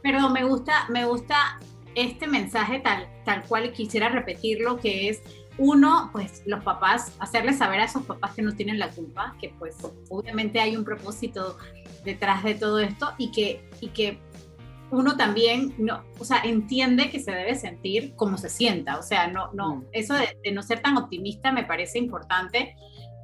Perdón, 0.02 0.32
me 0.32 0.44
gusta, 0.44 0.86
me 0.90 1.06
gusta 1.06 1.58
este 1.94 2.26
mensaje 2.26 2.80
tal, 2.80 3.08
tal 3.24 3.42
cual 3.44 3.72
quisiera 3.72 4.10
repetirlo, 4.10 4.78
que 4.78 5.08
es 5.08 5.22
uno, 5.56 6.10
pues 6.12 6.42
los 6.46 6.62
papás, 6.62 7.16
hacerles 7.18 7.58
saber 7.58 7.80
a 7.80 7.84
esos 7.84 8.04
papás 8.04 8.34
que 8.34 8.42
no 8.42 8.54
tienen 8.54 8.78
la 8.78 8.90
culpa, 8.90 9.34
que 9.40 9.48
pues 9.58 9.74
obviamente 10.08 10.60
hay 10.60 10.76
un 10.76 10.84
propósito 10.84 11.56
detrás 12.04 12.44
de 12.44 12.54
todo 12.54 12.78
esto 12.78 13.12
y 13.18 13.32
que, 13.32 13.68
y 13.80 13.88
que 13.88 14.20
uno 14.90 15.16
también, 15.16 15.74
no, 15.78 16.02
o 16.18 16.24
sea, 16.24 16.38
entiende 16.44 17.10
que 17.10 17.20
se 17.20 17.32
debe 17.32 17.54
sentir 17.54 18.14
como 18.16 18.38
se 18.38 18.48
sienta, 18.48 18.98
o 18.98 19.02
sea, 19.02 19.26
no, 19.28 19.52
no, 19.52 19.76
mm. 19.76 19.84
eso 19.92 20.14
de, 20.14 20.52
no 20.52 20.62
ser 20.62 20.80
tan 20.80 20.96
optimista 20.96 21.52
me 21.52 21.64
parece 21.64 21.98
importante 21.98 22.74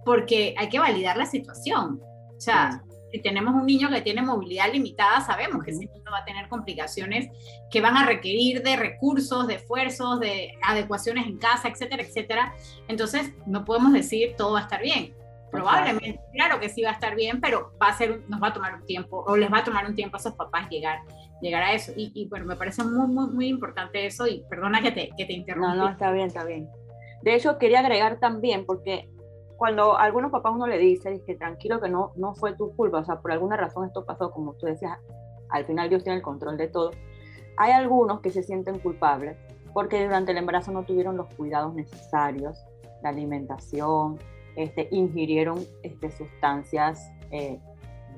porque 0.04 0.54
hay 0.58 0.68
que 0.68 0.78
validar 0.78 1.16
la 1.16 1.26
situación, 1.26 2.00
o 2.36 2.40
sea, 2.40 2.82
si 3.10 3.20
tenemos 3.20 3.54
un 3.54 3.64
niño 3.64 3.90
que 3.90 4.02
tiene 4.02 4.22
movilidad 4.22 4.72
limitada, 4.72 5.20
sabemos 5.20 5.62
que 5.62 5.70
ese 5.70 5.86
niño 5.86 6.10
va 6.12 6.18
a 6.18 6.24
tener 6.24 6.48
complicaciones 6.48 7.28
que 7.70 7.80
van 7.80 7.96
a 7.96 8.04
requerir 8.04 8.62
de 8.64 8.74
recursos, 8.74 9.46
de 9.46 9.54
esfuerzos, 9.54 10.18
de 10.18 10.58
adecuaciones 10.62 11.28
en 11.28 11.38
casa, 11.38 11.68
etcétera, 11.68 12.02
etcétera. 12.02 12.54
Entonces, 12.88 13.32
no 13.46 13.64
podemos 13.64 13.92
decir 13.92 14.34
todo 14.36 14.54
va 14.54 14.58
a 14.58 14.62
estar 14.62 14.82
bien. 14.82 15.14
Probablemente, 15.52 16.18
claro 16.32 16.58
que 16.58 16.68
sí 16.68 16.82
va 16.82 16.90
a 16.90 16.94
estar 16.94 17.14
bien, 17.14 17.40
pero 17.40 17.72
va 17.80 17.90
a 17.90 17.96
ser, 17.96 18.22
nos 18.28 18.42
va 18.42 18.48
a 18.48 18.52
tomar 18.52 18.74
un 18.74 18.84
tiempo, 18.84 19.22
o 19.24 19.36
les 19.36 19.52
va 19.52 19.58
a 19.58 19.64
tomar 19.64 19.86
un 19.86 19.94
tiempo 19.94 20.16
a 20.16 20.20
esos 20.20 20.34
papás 20.34 20.68
llegar, 20.68 20.98
llegar 21.40 21.62
a 21.62 21.72
eso. 21.72 21.92
Y, 21.96 22.26
bueno, 22.28 22.46
me 22.46 22.56
parece 22.56 22.84
muy, 22.84 23.06
muy, 23.08 23.26
muy 23.28 23.48
importante 23.48 24.06
eso, 24.06 24.26
y 24.26 24.44
perdona 24.48 24.80
que 24.80 24.92
te, 24.92 25.10
que 25.16 25.26
te 25.26 25.32
interrumpa. 25.32 25.74
No, 25.74 25.84
no, 25.84 25.88
está 25.90 26.10
bien, 26.12 26.26
está 26.26 26.44
bien. 26.44 26.68
De 27.22 27.34
hecho, 27.34 27.58
quería 27.58 27.80
agregar 27.80 28.18
también, 28.18 28.66
porque 28.66 29.08
cuando 29.56 29.96
algunos 29.96 30.30
papás 30.30 30.52
uno 30.54 30.66
le 30.66 30.78
dice, 30.78 31.22
que 31.26 31.34
tranquilo 31.34 31.80
que 31.80 31.88
no, 31.88 32.12
no 32.16 32.34
fue 32.34 32.54
tu 32.54 32.74
culpa, 32.76 32.98
o 32.98 33.04
sea, 33.04 33.20
por 33.20 33.32
alguna 33.32 33.56
razón 33.56 33.86
esto 33.86 34.04
pasó, 34.04 34.30
como 34.30 34.54
tú 34.54 34.66
decías, 34.66 34.98
al 35.48 35.64
final 35.64 35.88
Dios 35.88 36.02
tiene 36.02 36.16
el 36.16 36.22
control 36.22 36.56
de 36.56 36.68
todo, 36.68 36.90
hay 37.56 37.72
algunos 37.72 38.20
que 38.20 38.30
se 38.30 38.42
sienten 38.42 38.78
culpables 38.80 39.36
porque 39.72 40.02
durante 40.04 40.32
el 40.32 40.38
embarazo 40.38 40.72
no 40.72 40.84
tuvieron 40.84 41.16
los 41.16 41.26
cuidados 41.34 41.74
necesarios, 41.74 42.64
la 43.02 43.10
alimentación, 43.10 44.18
este, 44.56 44.88
ingirieron 44.92 45.64
este, 45.82 46.10
sustancias, 46.10 47.10
eh, 47.30 47.58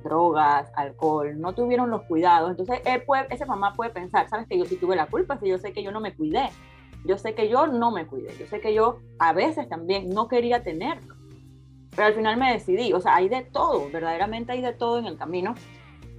drogas, 0.07 0.73
alcohol, 0.75 1.39
no 1.39 1.55
tuvieron 1.55 1.91
los 1.91 2.03
cuidados. 2.03 2.51
Entonces, 2.51 2.81
él 2.85 3.03
puede, 3.03 3.27
ese 3.31 3.45
mamá 3.45 3.75
puede 3.75 3.91
pensar, 3.91 4.29
sabes 4.29 4.47
que 4.49 4.59
yo 4.59 4.65
sí 4.65 4.77
tuve 4.77 4.97
la 4.97 5.07
culpa, 5.07 5.39
si 5.39 5.49
yo 5.49 5.59
sé 5.59 5.73
que 5.73 5.83
yo 5.83 5.93
no 5.93 6.01
me 6.01 6.15
cuidé, 6.15 6.49
yo 7.05 7.19
sé 7.19 7.35
que 7.35 7.49
yo 7.49 7.67
no 7.67 7.91
me 7.91 8.07
cuidé, 8.07 8.35
yo 8.39 8.47
sé 8.47 8.61
que 8.61 8.73
yo 8.73 9.01
a 9.19 9.33
veces 9.33 9.69
también 9.69 10.09
no 10.09 10.29
quería 10.29 10.63
tenerlo 10.63 11.17
pero 11.97 12.09
al 12.09 12.15
final 12.15 12.37
me 12.37 12.53
decidí, 12.53 12.93
o 12.93 13.01
sea, 13.01 13.17
hay 13.17 13.29
de 13.31 13.43
todo, 13.43 13.89
verdaderamente 13.91 14.53
hay 14.53 14.61
de 14.61 14.75
todo 14.75 14.99
en 14.99 15.07
el 15.07 15.17
camino, 15.17 15.55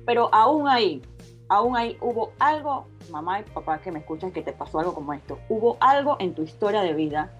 pero 0.07 0.33
aún 0.33 0.67
ahí, 0.67 1.03
aún 1.49 1.77
ahí 1.77 1.97
hubo 2.01 2.33
algo, 2.39 2.87
mamá 3.11 3.39
y 3.39 3.43
papá 3.43 3.77
que 3.77 3.91
me 3.91 3.99
escuchan, 3.99 4.31
que 4.31 4.41
te 4.41 4.51
pasó 4.51 4.79
algo 4.79 4.95
como 4.95 5.13
esto, 5.13 5.37
hubo 5.47 5.77
algo 5.79 6.17
en 6.19 6.33
tu 6.33 6.41
historia 6.41 6.81
de 6.81 6.93
vida, 6.93 7.31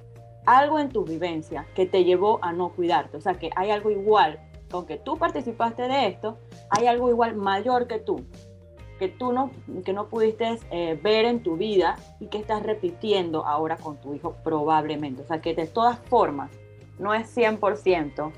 algo 0.45 0.77
en 0.77 0.89
tu 0.89 1.03
vivencia 1.03 1.65
que 1.73 1.87
te 1.87 2.03
llevó 2.03 2.37
a 2.43 2.53
no 2.53 2.69
cuidarte, 2.69 3.17
o 3.17 3.21
sea, 3.21 3.33
que 3.33 3.49
hay 3.55 3.71
algo 3.71 3.89
igual, 3.89 4.39
aunque 4.71 4.97
tú 4.97 5.17
participaste 5.17 5.83
de 5.83 6.07
esto, 6.07 6.37
hay 6.69 6.87
algo 6.87 7.09
igual 7.09 7.35
mayor 7.35 7.87
que 7.87 7.99
tú, 7.99 8.25
que 8.99 9.07
tú 9.07 9.31
no, 9.31 9.51
que 9.85 9.93
no 9.93 10.07
pudiste 10.07 10.59
eh, 10.71 10.99
ver 11.01 11.25
en 11.25 11.43
tu 11.43 11.57
vida 11.57 11.97
y 12.19 12.27
que 12.27 12.37
estás 12.37 12.63
repitiendo 12.63 13.45
ahora 13.45 13.77
con 13.77 13.97
tu 13.97 14.13
hijo 14.13 14.35
probablemente, 14.43 15.21
o 15.21 15.25
sea, 15.25 15.41
que 15.41 15.53
de 15.53 15.67
todas 15.67 15.99
formas, 15.99 16.51
no 16.99 17.13
es 17.13 17.35
100% 17.35 18.31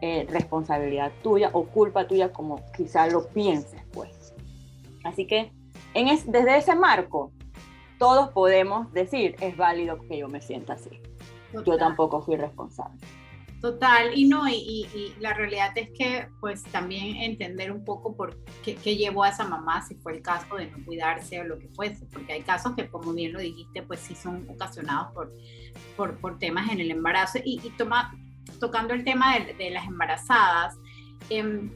eh, 0.00 0.26
responsabilidad 0.28 1.12
tuya 1.22 1.50
o 1.52 1.64
culpa 1.64 2.08
tuya 2.08 2.32
como 2.32 2.60
quizá 2.76 3.06
lo 3.06 3.28
pienses, 3.28 3.80
pues. 3.92 4.34
Así 5.04 5.26
que 5.26 5.52
en 5.94 6.06
desde 6.06 6.56
ese 6.56 6.74
marco, 6.74 7.30
todos 7.98 8.30
podemos 8.30 8.92
decir, 8.92 9.36
es 9.40 9.56
válido 9.56 10.00
que 10.08 10.18
yo 10.18 10.28
me 10.28 10.40
sienta 10.40 10.72
así. 10.72 11.00
Yo 11.64 11.76
tampoco 11.76 12.22
fui 12.22 12.36
responsable. 12.36 12.98
Total, 13.62 14.18
y 14.18 14.24
no, 14.24 14.48
y, 14.48 15.14
la 15.20 15.34
realidad 15.34 15.70
es 15.76 15.90
que 15.90 16.26
pues 16.40 16.64
también 16.64 17.14
entender 17.18 17.70
un 17.70 17.84
poco 17.84 18.16
por 18.16 18.36
qué, 18.64 18.96
llevó 18.96 19.22
a 19.22 19.28
esa 19.28 19.44
mamá, 19.44 19.86
si 19.86 19.94
fue 19.94 20.16
el 20.16 20.20
caso 20.20 20.56
de 20.56 20.66
no 20.66 20.84
cuidarse 20.84 21.40
o 21.40 21.44
lo 21.44 21.60
que 21.60 21.68
fuese, 21.68 22.04
porque 22.06 22.32
hay 22.32 22.42
casos 22.42 22.74
que 22.74 22.88
como 22.88 23.12
bien 23.12 23.32
lo 23.32 23.38
dijiste, 23.38 23.84
pues 23.84 24.00
sí 24.00 24.16
son 24.16 24.48
ocasionados 24.50 25.12
por, 25.12 25.32
por, 25.96 26.18
por 26.18 26.40
temas 26.40 26.72
en 26.72 26.80
el 26.80 26.90
embarazo. 26.90 27.38
Y, 27.44 27.60
toma, 27.78 28.12
tocando 28.58 28.94
el 28.94 29.04
tema 29.04 29.38
de, 29.38 29.70
las 29.70 29.86
embarazadas, 29.86 30.76
em, 31.30 31.70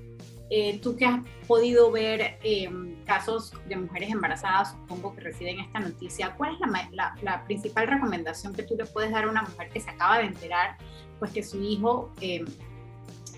eh, 0.50 0.80
tú 0.80 0.96
que 0.96 1.06
has 1.06 1.20
podido 1.46 1.92
ver 1.92 2.40
em, 2.42 3.04
casos 3.04 3.52
de 3.68 3.76
mujeres 3.76 4.10
embarazadas, 4.10 4.72
supongo 4.72 5.14
que 5.14 5.20
reciben 5.20 5.60
esta 5.60 5.78
noticia, 5.78 6.34
¿cuál 6.36 6.54
es 6.54 6.90
la, 6.92 7.14
la, 7.22 7.44
principal 7.44 7.86
recomendación 7.86 8.52
que 8.54 8.64
tú 8.64 8.74
le 8.76 8.86
puedes 8.86 9.12
dar 9.12 9.24
a 9.26 9.30
una 9.30 9.42
mujer 9.42 9.68
que 9.70 9.80
se 9.80 9.88
acaba 9.88 10.18
de 10.18 10.24
enterar 10.24 10.76
pues 11.18 11.32
que 11.32 11.42
su 11.42 11.62
hijo 11.62 12.12
eh, 12.20 12.44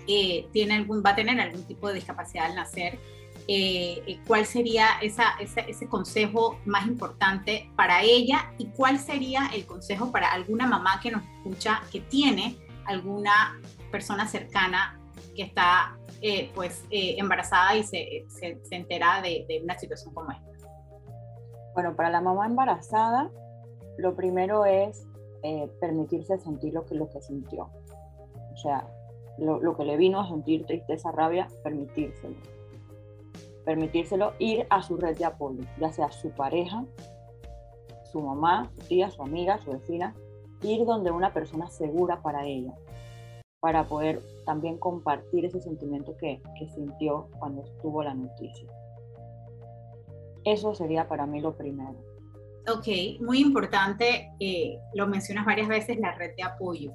eh, 0.07 0.47
tiene 0.51 0.75
algún, 0.75 1.03
va 1.05 1.11
a 1.11 1.15
tener 1.15 1.39
algún 1.39 1.63
tipo 1.63 1.87
de 1.87 1.95
discapacidad 1.95 2.45
al 2.45 2.55
nacer, 2.55 2.99
eh, 3.47 4.19
cuál 4.27 4.45
sería 4.45 4.87
ese 5.01 5.87
consejo 5.87 6.59
más 6.65 6.85
importante 6.85 7.71
para 7.75 8.03
ella 8.03 8.53
y 8.59 8.67
cuál 8.67 8.99
sería 8.99 9.49
el 9.53 9.65
consejo 9.65 10.11
para 10.11 10.31
alguna 10.31 10.67
mamá 10.67 10.99
que 11.01 11.09
nos 11.09 11.23
escucha 11.23 11.81
que 11.91 12.01
tiene 12.01 12.57
alguna 12.85 13.59
persona 13.91 14.27
cercana 14.27 14.99
que 15.35 15.43
está 15.43 15.97
pues 16.53 16.83
embarazada 16.91 17.75
y 17.75 17.83
se, 17.83 18.25
se, 18.27 18.59
entera 18.75 19.21
de, 19.21 19.45
de, 19.47 19.61
una 19.63 19.79
situación 19.79 20.13
como 20.13 20.31
esta. 20.31 20.45
Bueno, 21.73 21.95
para 21.95 22.09
la 22.09 22.21
mamá 22.21 22.45
embarazada, 22.45 23.31
lo 23.97 24.15
primero 24.15 24.65
es 24.65 25.08
eh, 25.43 25.69
permitirse 25.79 26.37
sentir 26.37 26.73
lo 26.73 26.85
que, 26.85 26.95
lo 26.95 27.09
que 27.09 27.21
sintió. 27.21 27.69
O 28.53 28.57
sea, 28.57 28.87
lo, 29.37 29.59
lo, 29.59 29.75
que 29.75 29.85
le 29.85 29.97
vino 29.97 30.19
a 30.19 30.27
sentir 30.27 30.65
tristeza, 30.65 31.11
rabia, 31.11 31.47
permitírselo. 31.63 32.35
Permitírselo, 33.65 34.33
ir 34.39 34.65
a 34.69 34.81
su 34.81 34.97
red 34.97 35.17
de 35.17 35.25
apoyo, 35.25 35.63
ya 35.79 35.91
sea 35.91 36.11
su 36.11 36.29
pareja, 36.31 36.85
su 38.11 38.21
mamá, 38.21 38.71
su 38.75 38.87
tía, 38.87 39.09
su 39.11 39.21
amiga, 39.21 39.59
su 39.59 39.71
vecina, 39.71 40.15
ir 40.63 40.85
donde 40.85 41.11
una 41.11 41.33
persona 41.33 41.67
segura 41.69 42.21
para 42.21 42.45
ella, 42.45 42.73
para 43.59 43.87
poder 43.87 44.21
también 44.45 44.77
compartir 44.77 45.45
ese 45.45 45.61
sentimiento 45.61 46.15
que, 46.17 46.41
que 46.57 46.67
sintió 46.69 47.27
cuando 47.39 47.63
estuvo 47.63 48.03
la 48.03 48.13
noticia. 48.13 48.67
Eso 50.43 50.73
sería 50.73 51.07
para 51.07 51.25
mí 51.25 51.41
lo 51.41 51.55
primero. 51.55 52.08
Ok, 52.67 52.87
muy 53.21 53.39
importante, 53.39 54.31
eh, 54.39 54.77
lo 54.93 55.07
mencionas 55.07 55.45
varias 55.45 55.67
veces, 55.67 55.97
la 55.97 56.13
red 56.15 56.35
de 56.35 56.43
apoyo. 56.43 56.91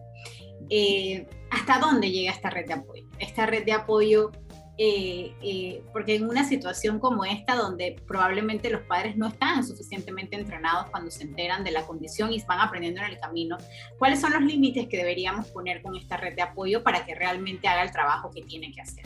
Eh, 0.70 1.26
¿Hasta 1.50 1.78
dónde 1.78 2.10
llega 2.10 2.32
esta 2.32 2.50
red 2.50 2.66
de 2.66 2.74
apoyo? 2.74 3.04
Esta 3.18 3.46
red 3.46 3.64
de 3.64 3.72
apoyo, 3.72 4.30
eh, 4.78 5.82
porque 5.92 6.16
en 6.16 6.28
una 6.28 6.44
situación 6.44 6.98
como 7.00 7.24
esta, 7.24 7.56
donde 7.56 7.96
probablemente 8.06 8.70
los 8.70 8.82
padres 8.82 9.16
no 9.16 9.28
están 9.28 9.64
suficientemente 9.64 10.36
entrenados 10.36 10.90
cuando 10.90 11.10
se 11.10 11.24
enteran 11.24 11.64
de 11.64 11.70
la 11.70 11.86
condición 11.86 12.32
y 12.32 12.42
van 12.42 12.60
aprendiendo 12.60 13.00
en 13.00 13.12
el 13.12 13.18
camino, 13.18 13.56
¿cuáles 13.98 14.20
son 14.20 14.32
los 14.32 14.42
límites 14.42 14.86
que 14.88 14.96
deberíamos 14.96 15.48
poner 15.48 15.82
con 15.82 15.96
esta 15.96 16.16
red 16.16 16.34
de 16.36 16.42
apoyo 16.42 16.82
para 16.82 17.04
que 17.04 17.14
realmente 17.14 17.66
haga 17.68 17.82
el 17.82 17.90
trabajo 17.90 18.30
que 18.30 18.42
tiene 18.42 18.70
que 18.72 18.80
hacer? 18.80 19.04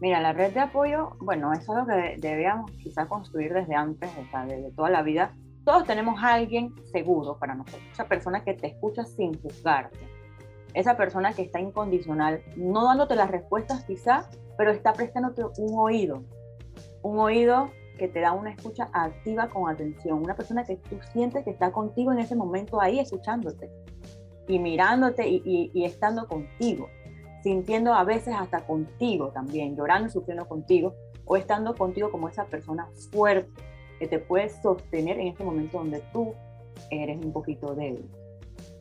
Mira, 0.00 0.20
la 0.20 0.32
red 0.32 0.54
de 0.54 0.60
apoyo, 0.60 1.16
bueno, 1.18 1.52
eso 1.52 1.72
es 1.72 1.78
lo 1.78 1.86
que 1.86 2.16
debíamos 2.18 2.70
quizá 2.70 3.06
construir 3.06 3.52
desde 3.52 3.74
antes, 3.74 4.08
desde 4.46 4.70
toda 4.70 4.90
la 4.90 5.02
vida. 5.02 5.34
Todos 5.64 5.84
tenemos 5.86 6.22
a 6.22 6.34
alguien 6.34 6.72
seguro 6.92 7.36
para 7.38 7.56
nosotros, 7.56 7.82
esa 7.92 8.06
persona 8.06 8.44
que 8.44 8.54
te 8.54 8.68
escucha 8.68 9.04
sin 9.04 9.40
juzgarte, 9.42 9.98
esa 10.72 10.96
persona 10.96 11.32
que 11.32 11.42
está 11.42 11.60
incondicional, 11.60 12.42
no 12.56 12.84
dándote 12.84 13.16
las 13.16 13.30
respuestas 13.30 13.84
quizá, 13.84 14.30
pero 14.56 14.70
está 14.70 14.92
prestándote 14.92 15.42
un 15.58 15.76
oído, 15.76 16.22
un 17.02 17.18
oído 17.18 17.70
que 17.98 18.06
te 18.06 18.20
da 18.20 18.32
una 18.32 18.50
escucha 18.50 18.88
activa 18.92 19.48
con 19.48 19.68
atención, 19.68 20.22
una 20.22 20.36
persona 20.36 20.62
que 20.62 20.76
tú 20.76 20.96
sientes 21.12 21.44
que 21.44 21.50
está 21.50 21.72
contigo 21.72 22.12
en 22.12 22.20
ese 22.20 22.36
momento 22.36 22.80
ahí 22.80 23.00
escuchándote 23.00 23.68
y 24.46 24.60
mirándote 24.60 25.28
y, 25.28 25.42
y 25.74 25.84
estando 25.84 26.28
contigo 26.28 26.88
sintiendo 27.42 27.94
a 27.94 28.04
veces 28.04 28.34
hasta 28.36 28.66
contigo 28.66 29.28
también, 29.28 29.76
llorando 29.76 30.08
y 30.08 30.10
sufriendo 30.10 30.46
contigo, 30.46 30.94
o 31.24 31.36
estando 31.36 31.74
contigo 31.74 32.10
como 32.10 32.28
esa 32.28 32.46
persona 32.46 32.88
fuerte 33.12 33.50
que 33.98 34.06
te 34.06 34.18
puede 34.18 34.48
sostener 34.48 35.18
en 35.18 35.28
este 35.28 35.44
momento 35.44 35.78
donde 35.78 36.02
tú 36.12 36.34
eres 36.90 37.18
un 37.24 37.32
poquito 37.32 37.74
débil. 37.74 38.08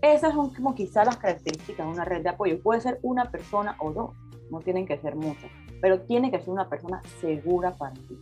Esas 0.01 0.33
son 0.33 0.53
como 0.53 0.75
quizás 0.75 1.05
las 1.05 1.17
características 1.17 1.85
de 1.85 1.91
una 1.91 2.05
red 2.05 2.21
de 2.21 2.29
apoyo. 2.29 2.61
Puede 2.61 2.81
ser 2.81 2.99
una 3.01 3.31
persona 3.31 3.75
o 3.79 3.91
dos, 3.91 4.11
no 4.51 4.59
tienen 4.59 4.85
que 4.85 4.97
ser 4.97 5.15
muchas, 5.15 5.51
pero 5.81 6.01
tiene 6.01 6.31
que 6.31 6.39
ser 6.39 6.49
una 6.49 6.69
persona 6.69 7.01
segura 7.19 7.75
para 7.75 7.93
ti. 7.93 8.17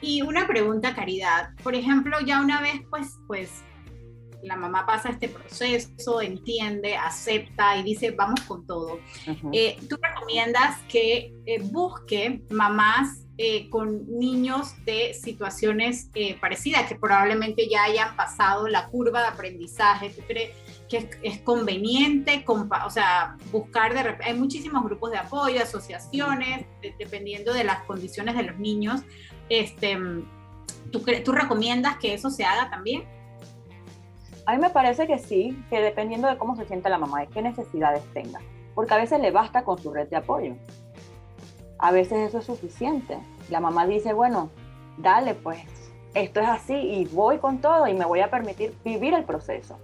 Y 0.00 0.22
una 0.22 0.46
pregunta, 0.46 0.94
Caridad. 0.94 1.50
Por 1.62 1.74
ejemplo, 1.74 2.16
ya 2.24 2.40
una 2.40 2.60
vez, 2.60 2.82
pues, 2.88 3.18
pues 3.26 3.62
la 4.42 4.56
mamá 4.56 4.86
pasa 4.86 5.10
este 5.10 5.28
proceso, 5.28 6.20
entiende, 6.20 6.96
acepta 6.96 7.76
y 7.76 7.82
dice, 7.82 8.12
vamos 8.12 8.40
con 8.42 8.66
todo. 8.66 8.98
Eh, 9.52 9.78
¿Tú 9.88 9.96
recomiendas 10.00 10.80
que 10.88 11.34
eh, 11.46 11.60
busque 11.62 12.42
mamás 12.50 13.24
eh, 13.36 13.68
con 13.70 14.18
niños 14.18 14.74
de 14.84 15.14
situaciones 15.14 16.10
eh, 16.14 16.36
parecidas, 16.40 16.88
que 16.88 16.96
probablemente 16.96 17.68
ya 17.68 17.84
hayan 17.84 18.16
pasado 18.16 18.68
la 18.68 18.88
curva 18.88 19.22
de 19.22 19.28
aprendizaje? 19.28 20.10
¿Tú 20.10 20.22
crees 20.26 20.50
que 20.88 21.08
es, 21.22 21.38
conveniente, 21.40 22.44
o 22.46 22.90
sea, 22.90 23.36
buscar 23.52 23.92
de 23.92 24.24
hay 24.24 24.34
muchísimos 24.34 24.82
grupos 24.84 25.10
de 25.10 25.18
apoyo, 25.18 25.62
asociaciones, 25.62 26.66
dependiendo 26.98 27.52
de 27.52 27.64
las 27.64 27.82
condiciones 27.84 28.36
de 28.36 28.44
los 28.44 28.58
niños. 28.58 29.02
Este, 29.50 29.98
¿tú, 30.90 31.04
¿Tú 31.24 31.32
recomiendas 31.32 31.98
que 31.98 32.14
eso 32.14 32.30
se 32.30 32.44
haga 32.44 32.70
también? 32.70 33.04
A 34.48 34.52
mí 34.52 34.58
me 34.58 34.70
parece 34.70 35.06
que 35.06 35.18
sí, 35.18 35.62
que 35.68 35.82
dependiendo 35.82 36.26
de 36.26 36.38
cómo 36.38 36.56
se 36.56 36.64
sienta 36.64 36.88
la 36.88 36.96
mamá, 36.96 37.20
de 37.20 37.26
qué 37.26 37.42
necesidades 37.42 38.02
tenga, 38.14 38.40
porque 38.74 38.94
a 38.94 38.96
veces 38.96 39.20
le 39.20 39.30
basta 39.30 39.62
con 39.62 39.78
su 39.78 39.92
red 39.92 40.08
de 40.08 40.16
apoyo 40.16 40.54
a 41.78 41.92
veces 41.92 42.28
eso 42.28 42.38
es 42.38 42.44
suficiente. 42.44 43.18
La 43.50 43.60
mamá 43.60 43.86
dice, 43.86 44.12
bueno, 44.12 44.50
dale, 44.98 45.34
pues 45.34 45.58
esto 46.14 46.40
es 46.40 46.48
así 46.48 46.74
y 46.74 47.04
voy 47.06 47.38
con 47.38 47.60
todo 47.60 47.86
y 47.86 47.94
me 47.94 48.04
voy 48.04 48.20
a 48.20 48.30
permitir 48.30 48.74
vivir 48.84 49.14
el 49.14 49.24
proceso. 49.24 49.78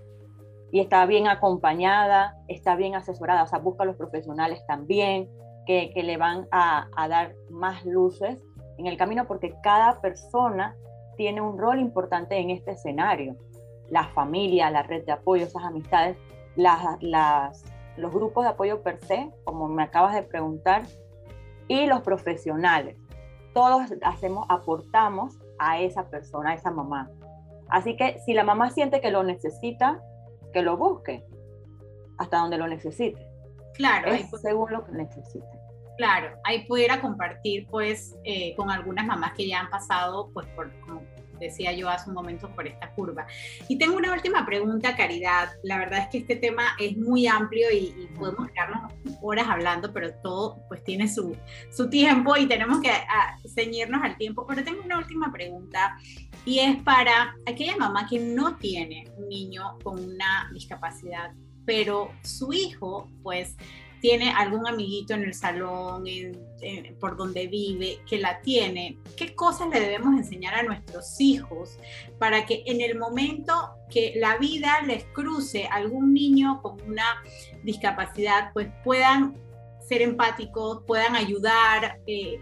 Y 0.72 0.80
está 0.80 1.06
bien 1.06 1.28
acompañada, 1.28 2.36
está 2.48 2.74
bien 2.74 2.96
asesorada, 2.96 3.44
o 3.44 3.46
sea, 3.46 3.60
busca 3.60 3.84
a 3.84 3.86
los 3.86 3.96
profesionales 3.96 4.64
también 4.66 5.30
que, 5.66 5.92
le 5.94 6.16
van 6.16 6.48
a, 6.50 6.88
a 6.96 7.08
dar 7.08 7.34
más 7.48 7.84
luces 7.86 8.38
en 8.76 8.86
el 8.86 8.96
camino 8.96 9.26
porque 9.26 9.54
cada 9.62 10.00
persona 10.00 10.76
tiene 11.16 11.40
un 11.40 11.58
rol 11.58 11.78
importante 11.78 12.36
en 12.38 12.50
este 12.50 12.72
escenario. 12.72 13.36
La 13.90 14.04
familia, 14.08 14.70
la 14.70 14.82
red 14.82 15.04
de 15.04 15.12
apoyo, 15.12 15.44
esas 15.44 15.64
amistades, 15.64 16.16
las, 16.56 17.02
las, 17.02 17.64
los 17.96 18.12
grupos 18.12 18.44
de 18.44 18.50
apoyo 18.50 18.82
per 18.82 18.98
se, 19.04 19.30
como 19.44 19.68
me 19.68 19.82
acabas 19.82 20.14
de 20.14 20.22
preguntar, 20.22 20.82
y 21.68 21.86
los 21.86 22.02
profesionales. 22.02 22.96
Todos 23.52 23.92
hacemos, 24.02 24.46
aportamos 24.48 25.38
a 25.58 25.78
esa 25.78 26.08
persona, 26.08 26.50
a 26.50 26.54
esa 26.54 26.70
mamá. 26.70 27.10
Así 27.68 27.96
que 27.96 28.18
si 28.24 28.34
la 28.34 28.44
mamá 28.44 28.70
siente 28.70 29.00
que 29.00 29.10
lo 29.10 29.22
necesita, 29.22 30.00
que 30.52 30.62
lo 30.62 30.76
busque 30.76 31.24
hasta 32.18 32.38
donde 32.38 32.58
lo 32.58 32.66
necesite. 32.68 33.26
Claro. 33.74 34.12
Es 34.12 34.28
según 34.40 34.72
lo 34.72 34.84
que 34.84 34.92
necesite. 34.92 35.64
Claro, 35.96 36.36
ahí 36.42 36.66
pudiera 36.66 37.00
compartir 37.00 37.68
pues 37.68 38.16
eh, 38.24 38.54
con 38.56 38.70
algunas 38.70 39.06
mamás 39.06 39.32
que 39.34 39.46
ya 39.46 39.60
han 39.60 39.70
pasado 39.70 40.30
pues 40.32 40.46
por, 40.48 40.70
decía 41.44 41.72
yo 41.72 41.88
hace 41.88 42.08
un 42.08 42.14
momento, 42.14 42.48
por 42.50 42.66
esta 42.66 42.90
curva. 42.90 43.26
Y 43.68 43.78
tengo 43.78 43.96
una 43.96 44.12
última 44.12 44.44
pregunta, 44.44 44.96
Caridad. 44.96 45.48
La 45.62 45.78
verdad 45.78 46.00
es 46.00 46.08
que 46.08 46.18
este 46.18 46.36
tema 46.36 46.76
es 46.78 46.96
muy 46.96 47.26
amplio 47.26 47.70
y, 47.72 48.08
podemos 48.18 48.48
quedarnos 48.50 48.92
horas 49.22 49.46
hablando, 49.48 49.92
pero 49.92 50.14
todo 50.22 50.62
pues 50.68 50.84
tiene 50.84 51.08
su, 51.08 51.36
su 51.70 51.90
tiempo 51.90 52.36
y 52.36 52.46
tenemos 52.46 52.80
que 52.80 52.90
ceñirnos 53.54 54.02
al 54.02 54.16
tiempo. 54.16 54.46
Pero 54.46 54.62
tengo 54.62 54.82
una 54.84 54.98
última 54.98 55.32
pregunta 55.32 55.96
y 56.44 56.58
es 56.58 56.82
para 56.82 57.34
aquella 57.46 57.76
mamá 57.76 58.06
que 58.08 58.18
no 58.18 58.56
tiene 58.56 59.10
un 59.16 59.28
niño 59.28 59.78
con 59.82 59.98
una 59.98 60.50
discapacidad, 60.52 61.32
pero 61.64 62.10
su 62.22 62.52
hijo 62.52 63.08
pues 63.22 63.56
tiene 64.04 64.32
algún 64.32 64.66
amiguito 64.66 65.14
en 65.14 65.22
el 65.22 65.32
salón, 65.32 66.04
por 67.00 67.16
donde 67.16 67.46
vive, 67.46 68.00
que 68.06 68.18
la 68.18 68.42
tiene, 68.42 68.98
¿qué 69.16 69.34
cosas 69.34 69.70
le 69.72 69.80
debemos 69.80 70.14
enseñar 70.18 70.54
a 70.54 70.62
nuestros 70.62 71.18
hijos 71.22 71.78
para 72.18 72.44
que 72.44 72.64
en 72.66 72.82
el 72.82 72.98
momento 72.98 73.54
que 73.88 74.12
la 74.16 74.36
vida 74.36 74.82
les 74.82 75.04
cruce 75.04 75.66
algún 75.70 76.12
niño 76.12 76.60
con 76.60 76.82
una 76.82 77.22
discapacidad, 77.62 78.52
pues 78.52 78.68
puedan 78.84 79.38
ser 79.88 80.02
empáticos, 80.02 80.82
puedan 80.86 81.16
ayudar, 81.16 81.98
eh, 82.06 82.38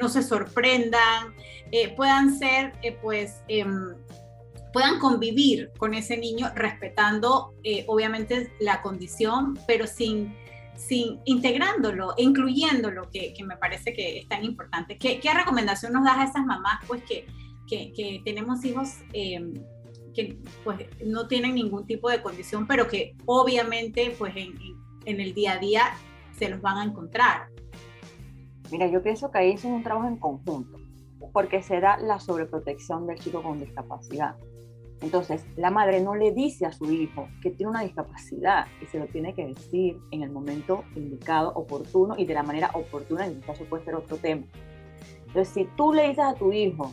no 0.00 0.08
se 0.08 0.24
sorprendan, 0.24 1.36
eh, 1.70 1.94
puedan 1.94 2.36
ser, 2.36 2.72
eh, 2.82 2.98
pues, 3.00 3.42
em, 3.46 3.94
puedan 4.72 4.98
convivir 4.98 5.70
con 5.78 5.94
ese 5.94 6.16
niño 6.16 6.50
respetando, 6.56 7.54
obviamente, 7.86 8.52
la 8.58 8.82
condición, 8.82 9.56
pero 9.68 9.86
sin 9.86 10.34
sin, 10.80 11.20
integrándolo, 11.24 12.14
incluyéndolo, 12.16 13.10
que, 13.10 13.34
me 13.44 13.56
parece 13.56 13.92
que 13.92 14.20
es 14.20 14.28
tan 14.28 14.44
importante. 14.44 14.96
¿Qué, 14.98 15.20
recomendación 15.34 15.92
nos 15.92 16.04
das 16.04 16.18
a 16.18 16.24
esas 16.24 16.44
mamás 16.44 16.80
pues, 16.86 17.02
que, 17.04 17.26
que, 17.68 18.22
tenemos 18.24 18.64
hijos 18.64 18.98
em, 19.12 19.54
que 20.14 20.38
pues, 20.64 20.78
no 21.04 21.28
tienen 21.28 21.54
ningún 21.54 21.86
tipo 21.86 22.10
de 22.10 22.22
condición, 22.22 22.66
pero 22.66 22.88
que 22.88 23.14
obviamente 23.26 24.14
pues, 24.18 24.34
en, 24.36 25.20
el 25.20 25.34
día 25.34 25.52
a 25.52 25.58
día 25.58 25.82
se 26.36 26.48
los 26.48 26.60
van 26.60 26.78
a 26.78 26.84
encontrar? 26.84 27.48
Mira, 28.70 28.86
yo 28.86 29.02
pienso 29.02 29.30
que 29.30 29.38
ahí 29.38 29.50
es 29.52 29.64
un 29.64 29.82
trabajo 29.82 30.08
en 30.08 30.16
conjunto, 30.16 30.78
porque 31.32 31.62
se 31.62 31.80
da 31.80 31.98
la 31.98 32.18
sobreprotección 32.18 33.06
del 33.06 33.18
chico 33.18 33.42
con 33.42 33.60
discapacidad. 33.60 34.36
Entonces, 35.00 35.46
la 35.56 35.70
madre 35.70 36.00
no 36.00 36.14
le 36.14 36.32
dice 36.32 36.66
a 36.66 36.72
su 36.72 36.92
hijo 36.92 37.28
que 37.42 37.50
tiene 37.50 37.70
una 37.70 37.82
discapacidad 37.82 38.66
y 38.82 38.86
se 38.86 38.98
lo 38.98 39.06
tiene 39.06 39.34
que 39.34 39.46
decir 39.46 39.98
en 40.10 40.22
el 40.22 40.30
momento 40.30 40.84
indicado, 40.94 41.52
oportuno 41.54 42.14
y 42.18 42.26
de 42.26 42.34
la 42.34 42.42
manera 42.42 42.70
oportuna, 42.74 43.26
en 43.26 43.32
este 43.32 43.46
caso 43.46 43.64
puede 43.64 43.84
ser 43.84 43.94
otro 43.94 44.18
tema. 44.18 44.44
Entonces, 45.26 45.48
si 45.48 45.64
tú 45.76 45.92
le 45.92 46.08
dices 46.08 46.24
a 46.24 46.34
tu 46.34 46.52
hijo 46.52 46.92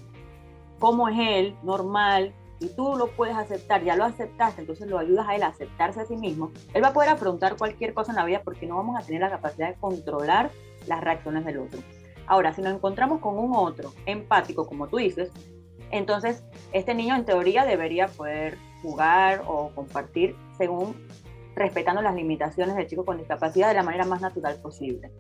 cómo 0.80 1.10
es 1.10 1.18
él, 1.20 1.56
normal, 1.64 2.34
y 2.60 2.70
tú 2.70 2.96
lo 2.96 3.08
puedes 3.12 3.36
aceptar, 3.36 3.84
ya 3.84 3.96
lo 3.96 4.06
aceptaste, 4.06 4.62
entonces 4.62 4.88
lo 4.88 4.98
ayudas 4.98 5.28
a 5.28 5.36
él 5.36 5.44
a 5.44 5.48
aceptarse 5.48 6.02
a 6.02 6.06
sí 6.06 6.16
mismo, 6.16 6.52
él 6.74 6.84
va 6.84 6.90
a 6.90 6.94
poder 6.94 7.10
afrontar 7.10 7.56
cualquier 7.56 7.94
cosa 7.94 8.12
en 8.12 8.18
la 8.18 8.26
vida 8.26 8.42
porque 8.44 8.66
no 8.66 8.76
vamos 8.78 8.98
a 8.98 9.06
tener 9.06 9.22
la 9.22 9.30
capacidad 9.30 9.70
de 9.70 9.76
controlar 9.76 10.50
las 10.88 11.02
reacciones 11.02 11.46
del 11.46 11.60
otro. 11.60 11.80
Ahora, 12.26 12.54
si 12.54 12.62
nos 12.62 12.74
encontramos 12.74 13.22
con 13.22 13.38
un 13.38 13.56
otro 13.56 13.94
empático, 14.06 14.68
como 14.68 14.88
tú 14.88 14.98
dices, 14.98 15.32
entonces, 15.92 16.44
este 16.72 16.94
niño 16.94 17.16
en 17.16 17.26
teoría 17.26 17.66
debería 17.66 18.08
poder 18.08 18.58
jugar 18.82 19.44
o 19.48 19.72
compartir 19.74 20.36
según 20.58 20.96
respetando 21.56 22.02
las 22.02 22.16
limitaciones 22.16 22.76
del 22.76 22.88
chico 22.88 23.06
con 23.06 23.18
discapacidad 23.18 23.70
de 23.70 23.74
la 23.74 23.84
manera 23.84 24.06
más 24.06 24.22
natural 24.22 24.56
posible. 24.62 25.12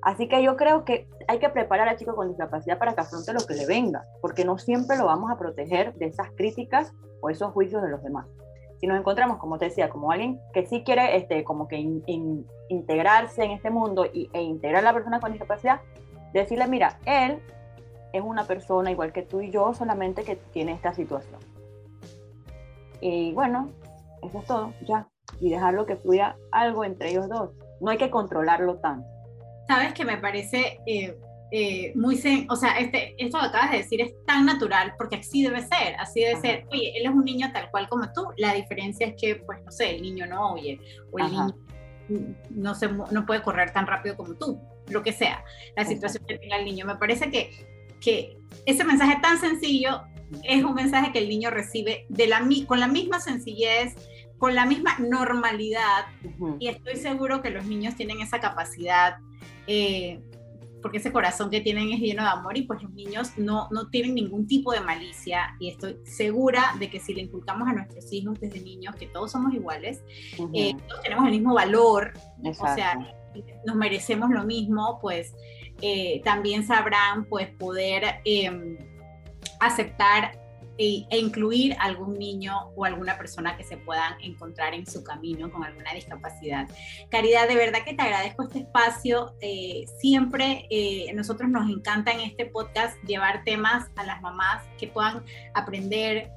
Así 0.00 0.26
que 0.26 0.42
yo 0.42 0.56
creo 0.56 0.84
que 0.84 1.08
hay 1.28 1.38
que 1.38 1.48
preparar 1.48 1.88
al 1.88 1.96
chico 1.96 2.16
con 2.16 2.28
discapacidad 2.28 2.78
para 2.78 2.94
que 2.94 3.02
afronte 3.02 3.32
lo 3.32 3.46
que 3.46 3.54
le 3.54 3.66
venga, 3.66 4.04
porque 4.20 4.44
no 4.44 4.58
siempre 4.58 4.96
lo 4.96 5.06
vamos 5.06 5.30
a 5.30 5.38
proteger 5.38 5.94
de 5.94 6.06
esas 6.06 6.30
críticas 6.32 6.92
o 7.20 7.30
esos 7.30 7.52
juicios 7.52 7.82
de 7.82 7.90
los 7.90 8.02
demás. 8.02 8.26
Si 8.80 8.88
nos 8.88 8.98
encontramos, 8.98 9.38
como 9.38 9.58
te 9.58 9.66
decía, 9.66 9.88
como 9.90 10.10
alguien 10.10 10.40
que 10.52 10.66
sí 10.66 10.82
quiere 10.82 11.16
este, 11.16 11.44
como 11.44 11.68
que 11.68 11.76
integrarse 12.68 13.44
en 13.44 13.52
este 13.52 13.70
mundo 13.70 14.06
y, 14.12 14.28
e 14.32 14.42
integrar 14.42 14.80
a 14.80 14.86
la 14.86 14.92
persona 14.92 15.20
con 15.20 15.30
discapacidad, 15.30 15.80
decirle, 16.32 16.66
mira, 16.66 16.98
él 17.06 17.40
es 18.12 18.22
una 18.22 18.44
persona 18.44 18.90
igual 18.90 19.12
que 19.12 19.22
tú 19.22 19.40
y 19.40 19.50
yo, 19.50 19.72
solamente 19.74 20.24
que 20.24 20.36
tiene 20.36 20.72
esta 20.72 20.92
situación. 20.94 21.40
Y 23.00 23.32
bueno, 23.32 23.70
eso 24.22 24.38
es 24.38 24.44
todo, 24.46 24.72
ya. 24.86 25.08
Y 25.40 25.50
dejarlo 25.50 25.86
que 25.86 25.96
fluya 25.96 26.36
algo 26.52 26.84
entre 26.84 27.10
ellos 27.10 27.28
dos. 27.28 27.50
No 27.80 27.90
hay 27.90 27.98
que 27.98 28.10
controlarlo 28.10 28.76
tanto. 28.76 29.08
Sabes 29.66 29.92
que 29.94 30.04
me 30.04 30.18
parece 30.18 30.80
eh, 30.86 31.18
eh, 31.50 31.92
muy, 31.96 32.20
o 32.48 32.56
sea, 32.56 32.78
este, 32.78 33.14
esto 33.18 33.38
que 33.38 33.46
acabas 33.46 33.72
de 33.72 33.78
decir 33.78 34.00
es 34.00 34.12
tan 34.26 34.46
natural 34.46 34.94
porque 34.96 35.16
así 35.16 35.42
debe 35.42 35.62
ser, 35.62 35.96
así 35.98 36.20
debe 36.20 36.40
ser. 36.40 36.66
Oye, 36.70 36.92
él 36.96 37.06
es 37.06 37.10
un 37.10 37.24
niño 37.24 37.50
tal 37.52 37.70
cual 37.70 37.88
como 37.88 38.12
tú. 38.12 38.28
La 38.36 38.54
diferencia 38.54 39.06
es 39.06 39.14
que, 39.20 39.36
pues, 39.36 39.62
no 39.64 39.70
sé, 39.70 39.96
el 39.96 40.02
niño 40.02 40.26
no 40.26 40.52
oye 40.52 40.78
o 41.10 41.18
el 41.18 41.30
niño 41.30 41.54
no, 42.50 42.74
se, 42.74 42.88
no 42.88 43.26
puede 43.26 43.42
correr 43.42 43.72
tan 43.72 43.86
rápido 43.86 44.16
como 44.16 44.34
tú, 44.34 44.60
lo 44.88 45.02
que 45.02 45.12
sea, 45.12 45.44
la 45.76 45.84
situación 45.84 46.24
que 46.26 46.38
tenga 46.38 46.56
el 46.56 46.64
niño. 46.64 46.86
Me 46.86 46.96
parece 46.96 47.30
que 47.30 47.50
que 48.02 48.36
ese 48.66 48.84
mensaje 48.84 49.18
tan 49.22 49.38
sencillo 49.38 50.02
es 50.44 50.64
un 50.64 50.74
mensaje 50.74 51.12
que 51.12 51.18
el 51.18 51.28
niño 51.28 51.50
recibe 51.50 52.06
de 52.08 52.26
la, 52.26 52.46
con 52.66 52.80
la 52.80 52.88
misma 52.88 53.20
sencillez, 53.20 53.94
con 54.38 54.54
la 54.54 54.66
misma 54.66 54.98
normalidad. 54.98 56.06
Y 56.58 56.68
estoy 56.68 56.96
seguro 56.96 57.42
que 57.42 57.50
los 57.50 57.64
niños 57.64 57.94
tienen 57.94 58.20
esa 58.20 58.40
capacidad, 58.40 59.16
eh, 59.66 60.20
porque 60.80 60.98
ese 60.98 61.12
corazón 61.12 61.48
que 61.48 61.60
tienen 61.60 61.92
es 61.92 62.00
lleno 62.00 62.24
de 62.24 62.28
amor 62.28 62.56
y 62.56 62.62
pues 62.62 62.82
los 62.82 62.92
niños 62.92 63.38
no, 63.38 63.68
no 63.70 63.88
tienen 63.88 64.14
ningún 64.14 64.48
tipo 64.48 64.72
de 64.72 64.80
malicia. 64.80 65.54
Y 65.60 65.70
estoy 65.70 65.98
segura 66.04 66.74
de 66.80 66.90
que 66.90 66.98
si 66.98 67.14
le 67.14 67.22
inculcamos 67.22 67.68
a 67.68 67.72
nuestros 67.72 68.12
hijos 68.12 68.40
desde 68.40 68.60
niños 68.60 68.96
que 68.96 69.06
todos 69.06 69.30
somos 69.30 69.54
iguales, 69.54 70.02
eh, 70.54 70.74
todos 70.88 71.02
tenemos 71.02 71.26
el 71.26 71.32
mismo 71.32 71.54
valor, 71.54 72.12
o 72.44 72.74
sea, 72.74 72.98
nos 73.64 73.76
merecemos 73.76 74.30
lo 74.30 74.44
mismo, 74.44 74.98
pues 75.00 75.34
eh, 75.82 76.20
también 76.24 76.66
sabrán 76.66 77.24
pues 77.24 77.48
poder 77.50 78.20
em, 78.24 78.78
aceptar 79.60 80.38
e, 80.78 81.04
e, 81.10 81.18
incluir 81.18 81.76
algún 81.80 82.18
niño 82.18 82.70
o 82.76 82.84
alguna 82.84 83.18
persona 83.18 83.56
que 83.56 83.64
se 83.64 83.76
puedan 83.76 84.14
encontrar 84.22 84.74
en 84.74 84.86
su 84.86 85.04
camino 85.04 85.50
con 85.50 85.64
alguna 85.64 85.92
discapacidad. 85.92 86.66
Caridad, 87.10 87.46
de 87.46 87.56
verdad 87.56 87.80
que 87.84 87.94
te 87.94 88.02
agradezco 88.02 88.44
este 88.44 88.60
espacio. 88.60 89.34
Eh, 89.40 89.84
siempre 90.00 90.66
eh, 90.70 91.12
nosotros 91.14 91.50
nos 91.50 91.68
encanta 91.68 92.12
en 92.12 92.20
este 92.20 92.46
podcast 92.46 92.96
llevar 93.04 93.44
temas 93.44 93.90
a 93.96 94.04
las 94.04 94.22
mamás 94.22 94.64
que 94.78 94.86
puedan 94.86 95.24
aprender, 95.54 96.30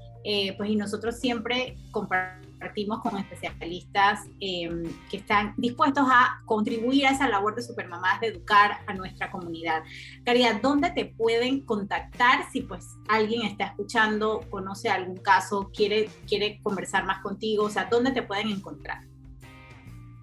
pues 0.58 0.72
y 0.72 0.76
nosotros 0.76 1.20
siempre 1.20 1.78
compartimos 1.92 2.45
compartimos 2.56 3.02
con 3.02 3.18
especialistas 3.18 4.22
em, 4.39 4.84
que 5.10 5.18
están 5.18 5.54
dispuestos 5.58 6.08
a 6.10 6.41
contribuir 6.46 7.06
a 7.06 7.12
esa 7.12 7.28
labor 7.28 7.54
de 7.56 7.62
Supermamás 7.62 8.22
de 8.22 8.28
educar 8.28 8.80
a 8.88 8.94
nuestra 8.94 9.30
comunidad. 9.30 9.84
Caridad, 10.24 10.62
¿dónde 10.62 10.91
te 10.91 11.04
pueden 11.06 11.65
contactar 11.65 12.50
si 12.52 12.62
pues 12.62 12.96
alguien 13.10 13.41
está 13.44 13.65
escuchando, 13.65 14.39
conoce 14.50 14.89
algún 14.89 15.18
caso, 15.18 15.70
quiere, 15.74 16.08
quiere 16.28 16.62
conversar 16.63 17.06
más 17.06 17.22
contigo? 17.22 17.65
O 17.65 17.70
sea, 17.70 17.86
¿dónde 17.86 18.12
te 18.12 18.22
pueden 18.22 18.48
encontrar? 18.50 19.02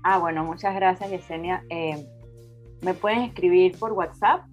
Ah, 0.03 0.16
bueno, 0.18 0.45
muchas 0.45 0.75
gracias, 0.75 1.11
Yesenia. 1.11 1.62
Eh, 1.68 2.07
me 2.81 2.95
pueden 2.95 3.21
escribir 3.23 3.79
por 3.79 3.92
WhatsApp 3.92 4.47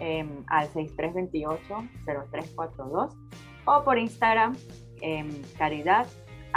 em, 0.00 0.42
al 0.48 0.68
6328-0342 0.72 3.14
o 3.66 3.84
por 3.84 3.98
Instagram 3.98 4.56
em, 5.00 5.28
Caridad 5.58 6.06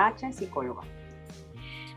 H 0.08 0.34
Psicóloga. 0.34 0.84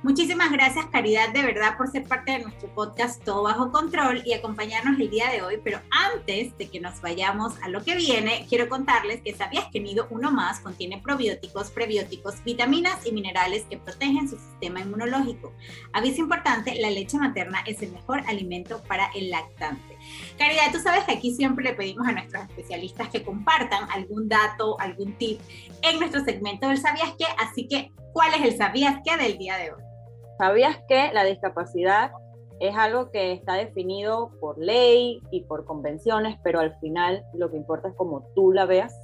Muchísimas 0.02 0.50
gracias, 0.50 0.86
Caridad, 0.86 1.32
de 1.32 1.42
verdad, 1.42 1.76
por 1.76 1.88
ser 1.88 2.02
parte 2.02 2.32
de 2.32 2.40
nuestro 2.40 2.68
podcast 2.74 3.22
Todo 3.22 3.44
Bajo 3.44 3.70
Control 3.70 4.20
y 4.24 4.32
acompañarnos 4.32 4.98
el 4.98 5.08
día 5.10 5.30
de 5.30 5.42
hoy. 5.42 5.60
Pero 5.62 5.78
antes 5.90 6.58
de 6.58 6.68
que 6.68 6.80
nos 6.80 7.00
vayamos 7.00 7.52
a 7.62 7.68
lo 7.68 7.84
que 7.84 7.94
viene, 7.94 8.44
quiero 8.48 8.68
contarles 8.68 9.20
que 9.22 9.32
sabías 9.32 9.68
que 9.72 9.78
Nido 9.78 10.08
Uno 10.10 10.32
Más 10.32 10.58
contiene 10.58 11.00
probióticos, 11.00 11.70
prebióticos, 11.70 12.42
vitaminas 12.42 13.06
y 13.06 13.12
minerales 13.12 13.64
que 13.70 13.78
protegen 13.78 14.28
su 14.28 14.36
sistema 14.38 14.80
inmunológico. 14.80 15.52
Aviso 15.92 16.20
importante, 16.20 16.74
la 16.80 16.90
leche 16.90 17.16
materna 17.16 17.62
es 17.64 17.80
el 17.80 17.92
mejor 17.92 18.24
alimento 18.26 18.82
para 18.82 19.06
el 19.14 19.30
lactante. 19.30 19.91
Caridad, 20.38 20.72
tú 20.72 20.78
sabes 20.78 21.04
que 21.04 21.12
aquí 21.12 21.34
siempre 21.34 21.64
le 21.64 21.74
pedimos 21.74 22.06
a 22.06 22.12
nuestros 22.12 22.44
especialistas 22.44 23.08
que 23.08 23.22
compartan 23.22 23.88
algún 23.90 24.28
dato, 24.28 24.78
algún 24.80 25.16
tip 25.18 25.40
en 25.82 25.98
nuestro 25.98 26.24
segmento 26.24 26.68
del 26.68 26.78
¿Sabías 26.78 27.14
qué? 27.18 27.26
Así 27.38 27.68
que, 27.68 27.90
¿cuál 28.12 28.34
es 28.34 28.42
el 28.42 28.56
¿Sabías 28.56 29.00
qué 29.04 29.16
del 29.16 29.38
día 29.38 29.56
de 29.56 29.72
hoy? 29.72 29.82
¿Sabías 30.38 30.78
que 30.88 31.12
la 31.12 31.24
discapacidad 31.24 32.12
es 32.60 32.76
algo 32.76 33.10
que 33.10 33.32
está 33.32 33.54
definido 33.54 34.32
por 34.40 34.58
ley 34.58 35.20
y 35.30 35.42
por 35.44 35.64
convenciones, 35.64 36.38
pero 36.42 36.60
al 36.60 36.78
final 36.78 37.24
lo 37.34 37.50
que 37.50 37.56
importa 37.56 37.88
es 37.88 37.94
cómo 37.96 38.26
tú 38.34 38.52
la 38.52 38.66
veas? 38.66 38.94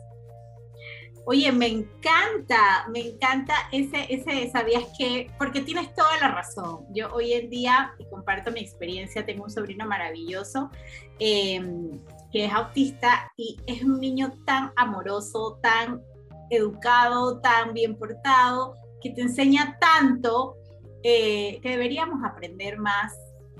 Oye, 1.31 1.53
me 1.53 1.67
encanta, 1.67 2.89
me 2.91 3.01
encanta 3.01 3.53
ese, 3.71 4.07
ese, 4.09 4.51
sabías 4.51 4.85
que, 4.97 5.31
porque 5.37 5.61
tienes 5.61 5.95
toda 5.95 6.19
la 6.23 6.29
razón. 6.29 6.87
Yo 6.95 7.13
hoy 7.13 7.35
en 7.35 7.51
día, 7.51 7.93
y 7.99 8.09
comparto 8.09 8.51
mi 8.51 8.61
experiencia, 8.61 9.27
tengo 9.27 9.45
un 9.45 9.51
sobrino 9.51 9.87
maravilloso 9.87 10.71
em, 11.19 12.01
que 12.33 12.47
es 12.47 12.53
autista 12.55 13.31
y 13.37 13.59
es 13.67 13.83
un 13.83 14.01
niño 14.01 14.33
tan 14.47 14.73
amoroso, 14.77 15.59
tan 15.63 16.01
educado, 16.49 17.41
tan 17.41 17.75
bien 17.75 17.99
portado, 17.99 18.77
que 19.03 19.11
te 19.11 19.21
enseña 19.21 19.77
tanto 19.79 20.57
eh, 21.03 21.61
que 21.61 21.69
deberíamos 21.69 22.25
aprender 22.25 22.79
más 22.79 23.13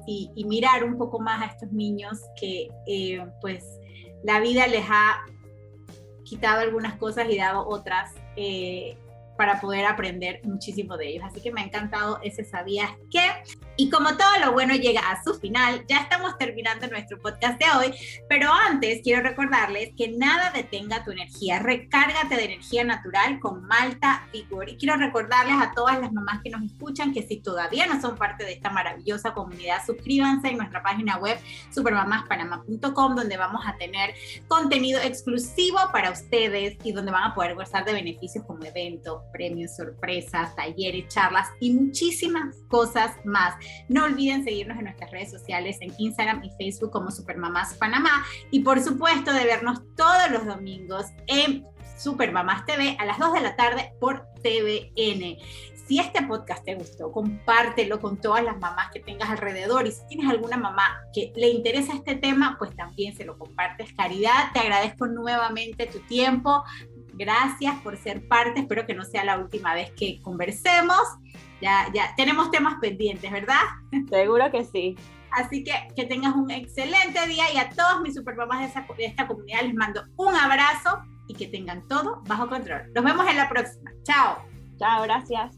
y, 0.07 0.43
mirar 0.47 0.85
un 0.85 0.97
poco 0.97 1.21
más 1.21 1.43
a 1.43 1.53
estos 1.53 1.71
niños 1.71 2.19
que 2.41 2.71
eh, 2.87 3.23
pues 3.43 3.63
la 4.25 4.41
vida 4.41 4.67
les 4.69 4.87
ha 4.89 5.23
quitado 6.29 6.61
algunas 6.61 6.95
cosas 6.95 7.29
y 7.31 7.39
dado 7.39 7.67
otras. 7.67 8.15
Eh, 8.37 8.97
para 9.39 9.61
poder 9.61 9.87
aprender 9.87 10.41
muchísimo 10.43 10.97
de 10.97 11.11
ellos. 11.11 11.25
Así 11.25 11.41
que 11.41 11.53
me 11.53 11.63
ha 11.63 11.65
encantado 11.65 12.19
ese 12.23 12.45
sabías 12.45 12.91
que. 13.11 13.23
Y 13.81 13.91
como 13.91 14.17
todo 14.17 14.39
lo 14.45 14.53
bueno 14.53 14.75
llega 14.75 15.01
a 15.09 15.23
su 15.23 15.35
final, 15.35 15.85
ya 15.87 15.99
estamos 15.99 16.37
terminando 16.37 16.89
nuestro 16.89 17.17
podcast 17.21 17.61
de 17.61 17.67
hoy, 17.79 17.95
pero 18.29 18.53
antes 18.53 19.03
quiero 19.05 19.23
recordarles 19.23 19.91
que 19.97 20.09
nada 20.09 20.51
detenga 20.51 21.05
tu 21.05 21.13
energía. 21.13 21.61
Recárgate 21.61 22.35
de 22.35 22.45
energía 22.45 22.83
natural 22.83 23.39
con 23.39 23.65
Malta 23.69 24.27
Vigor. 24.33 24.69
Y 24.69 24.77
quiero 24.77 24.97
recordarles 24.97 25.55
a 25.61 25.73
todas 25.77 26.01
las 26.01 26.13
mamás 26.13 26.41
que 26.43 26.51
nos 26.51 26.63
escuchan 26.65 27.13
que 27.15 27.23
si 27.23 27.41
todavía 27.41 27.87
no 27.87 28.01
son 28.01 28.17
parte 28.17 28.45
de 28.45 28.55
esta 28.55 28.71
maravillosa 28.71 29.33
comunidad, 29.33 29.79
suscríbanse 29.87 30.49
en 30.49 30.57
nuestra 30.57 30.83
página 30.83 31.19
web 31.19 31.39
supermamaspanama.com 31.71 33.15
donde 33.15 33.37
vamos 33.37 33.63
a 33.65 33.77
tener 33.77 34.13
contenido 34.49 35.01
exclusivo 35.01 35.79
para 35.93 36.11
ustedes 36.11 36.77
y 36.83 36.91
donde 36.91 37.13
van 37.13 37.31
a 37.31 37.35
poder 37.35 37.55
gozar 37.55 37.85
de 37.85 37.93
beneficios 37.93 38.45
como 38.45 38.65
eventos 38.65 39.23
premios, 39.33 39.77
sorpresas, 39.77 40.55
talleres, 40.55 41.09
charlas 41.09 41.49
y 41.61 41.73
muchísimas 41.73 42.57
cosas 42.69 43.17
más. 43.25 43.55
No 43.89 44.05
olviden 44.05 44.45
seguirnos 44.45 44.79
en 44.79 44.85
nuestras 44.85 45.11
redes 45.11 45.31
sociales 45.31 45.79
en 45.81 45.93
Instagram 45.99 46.43
y 46.45 46.51
Facebook 46.59 46.91
como 46.91 47.11
Supermamás 47.11 47.75
Panamá 47.75 48.25
y 48.51 48.61
por 48.61 48.81
supuesto 48.81 49.33
de 49.33 49.45
vernos 49.45 49.83
todos 49.97 50.31
los 50.31 50.47
domingos 50.47 51.07
en 51.27 51.65
Supermamás 51.97 52.65
TV 52.65 52.97
a 52.99 53.05
las 53.05 53.19
2 53.19 53.33
de 53.33 53.41
la 53.41 53.57
tarde 53.57 53.93
por 54.01 54.27
TVN. 54.43 55.39
Si 55.89 55.99
este 55.99 56.23
podcast 56.27 56.67
te 56.67 56.75
gustó, 56.75 57.11
compártelo 57.11 57.99
con 57.99 58.21
todas 58.21 58.45
las 58.45 58.59
mamás 58.59 58.91
que 58.93 59.01
tengas 59.01 59.31
alrededor 59.31 59.87
y 59.87 59.93
si 59.93 60.07
tienes 60.07 60.29
alguna 60.29 60.59
mamá 60.59 61.01
que 61.15 61.33
le 61.35 61.49
interesa 61.49 61.95
este 61.95 62.15
tema, 62.15 62.57
pues 62.59 62.77
también 62.77 63.17
se 63.17 63.25
lo 63.25 63.39
compartes. 63.39 63.95
Caridad, 63.95 64.53
te 64.53 64.61
agradezco 64.61 65.07
nuevamente 65.07 65.87
tu 65.87 66.01
tiempo. 66.01 66.63
Gracias 67.19 67.75
por 67.83 67.97
ser 67.97 68.27
parte. 68.29 68.61
Espero 68.61 68.87
que 68.87 68.95
no 68.95 69.05
sea 69.05 69.25
la 69.25 69.39
última 69.39 69.75
vez 69.75 69.91
que 69.93 70.21
conversemos. 70.23 71.03
Ya, 71.61 71.87
ya 71.93 72.15
tenemos 72.17 72.51
temas 72.53 72.77
pendientes, 72.81 73.31
¿verdad? 73.31 73.61
Seguro 74.09 74.51
que 74.53 74.65
sí. 74.65 74.97
Así 75.33 75.65
que 75.65 75.73
que 75.95 76.07
tengas 76.07 76.35
un 76.35 76.51
excelente 76.51 77.27
día 77.27 77.53
y 77.53 77.59
a 77.59 77.69
todos 77.71 78.01
mis 78.03 78.15
supermamás 78.15 78.73
de, 78.73 78.95
de 78.97 79.05
esta 79.05 79.27
comunidad 79.27 79.63
les 79.63 79.75
mando 79.75 80.03
un 80.17 80.35
abrazo 80.35 81.03
y 81.27 81.35
que 81.35 81.49
tengan 81.49 81.87
todo 81.89 82.23
bajo 82.27 82.49
control. 82.49 82.91
Nos 82.95 83.05
vemos 83.05 83.29
en 83.29 83.37
la 83.37 83.49
próxima. 83.49 83.91
Chao. 84.05 84.39
Chao, 84.79 85.03
gracias. 85.03 85.58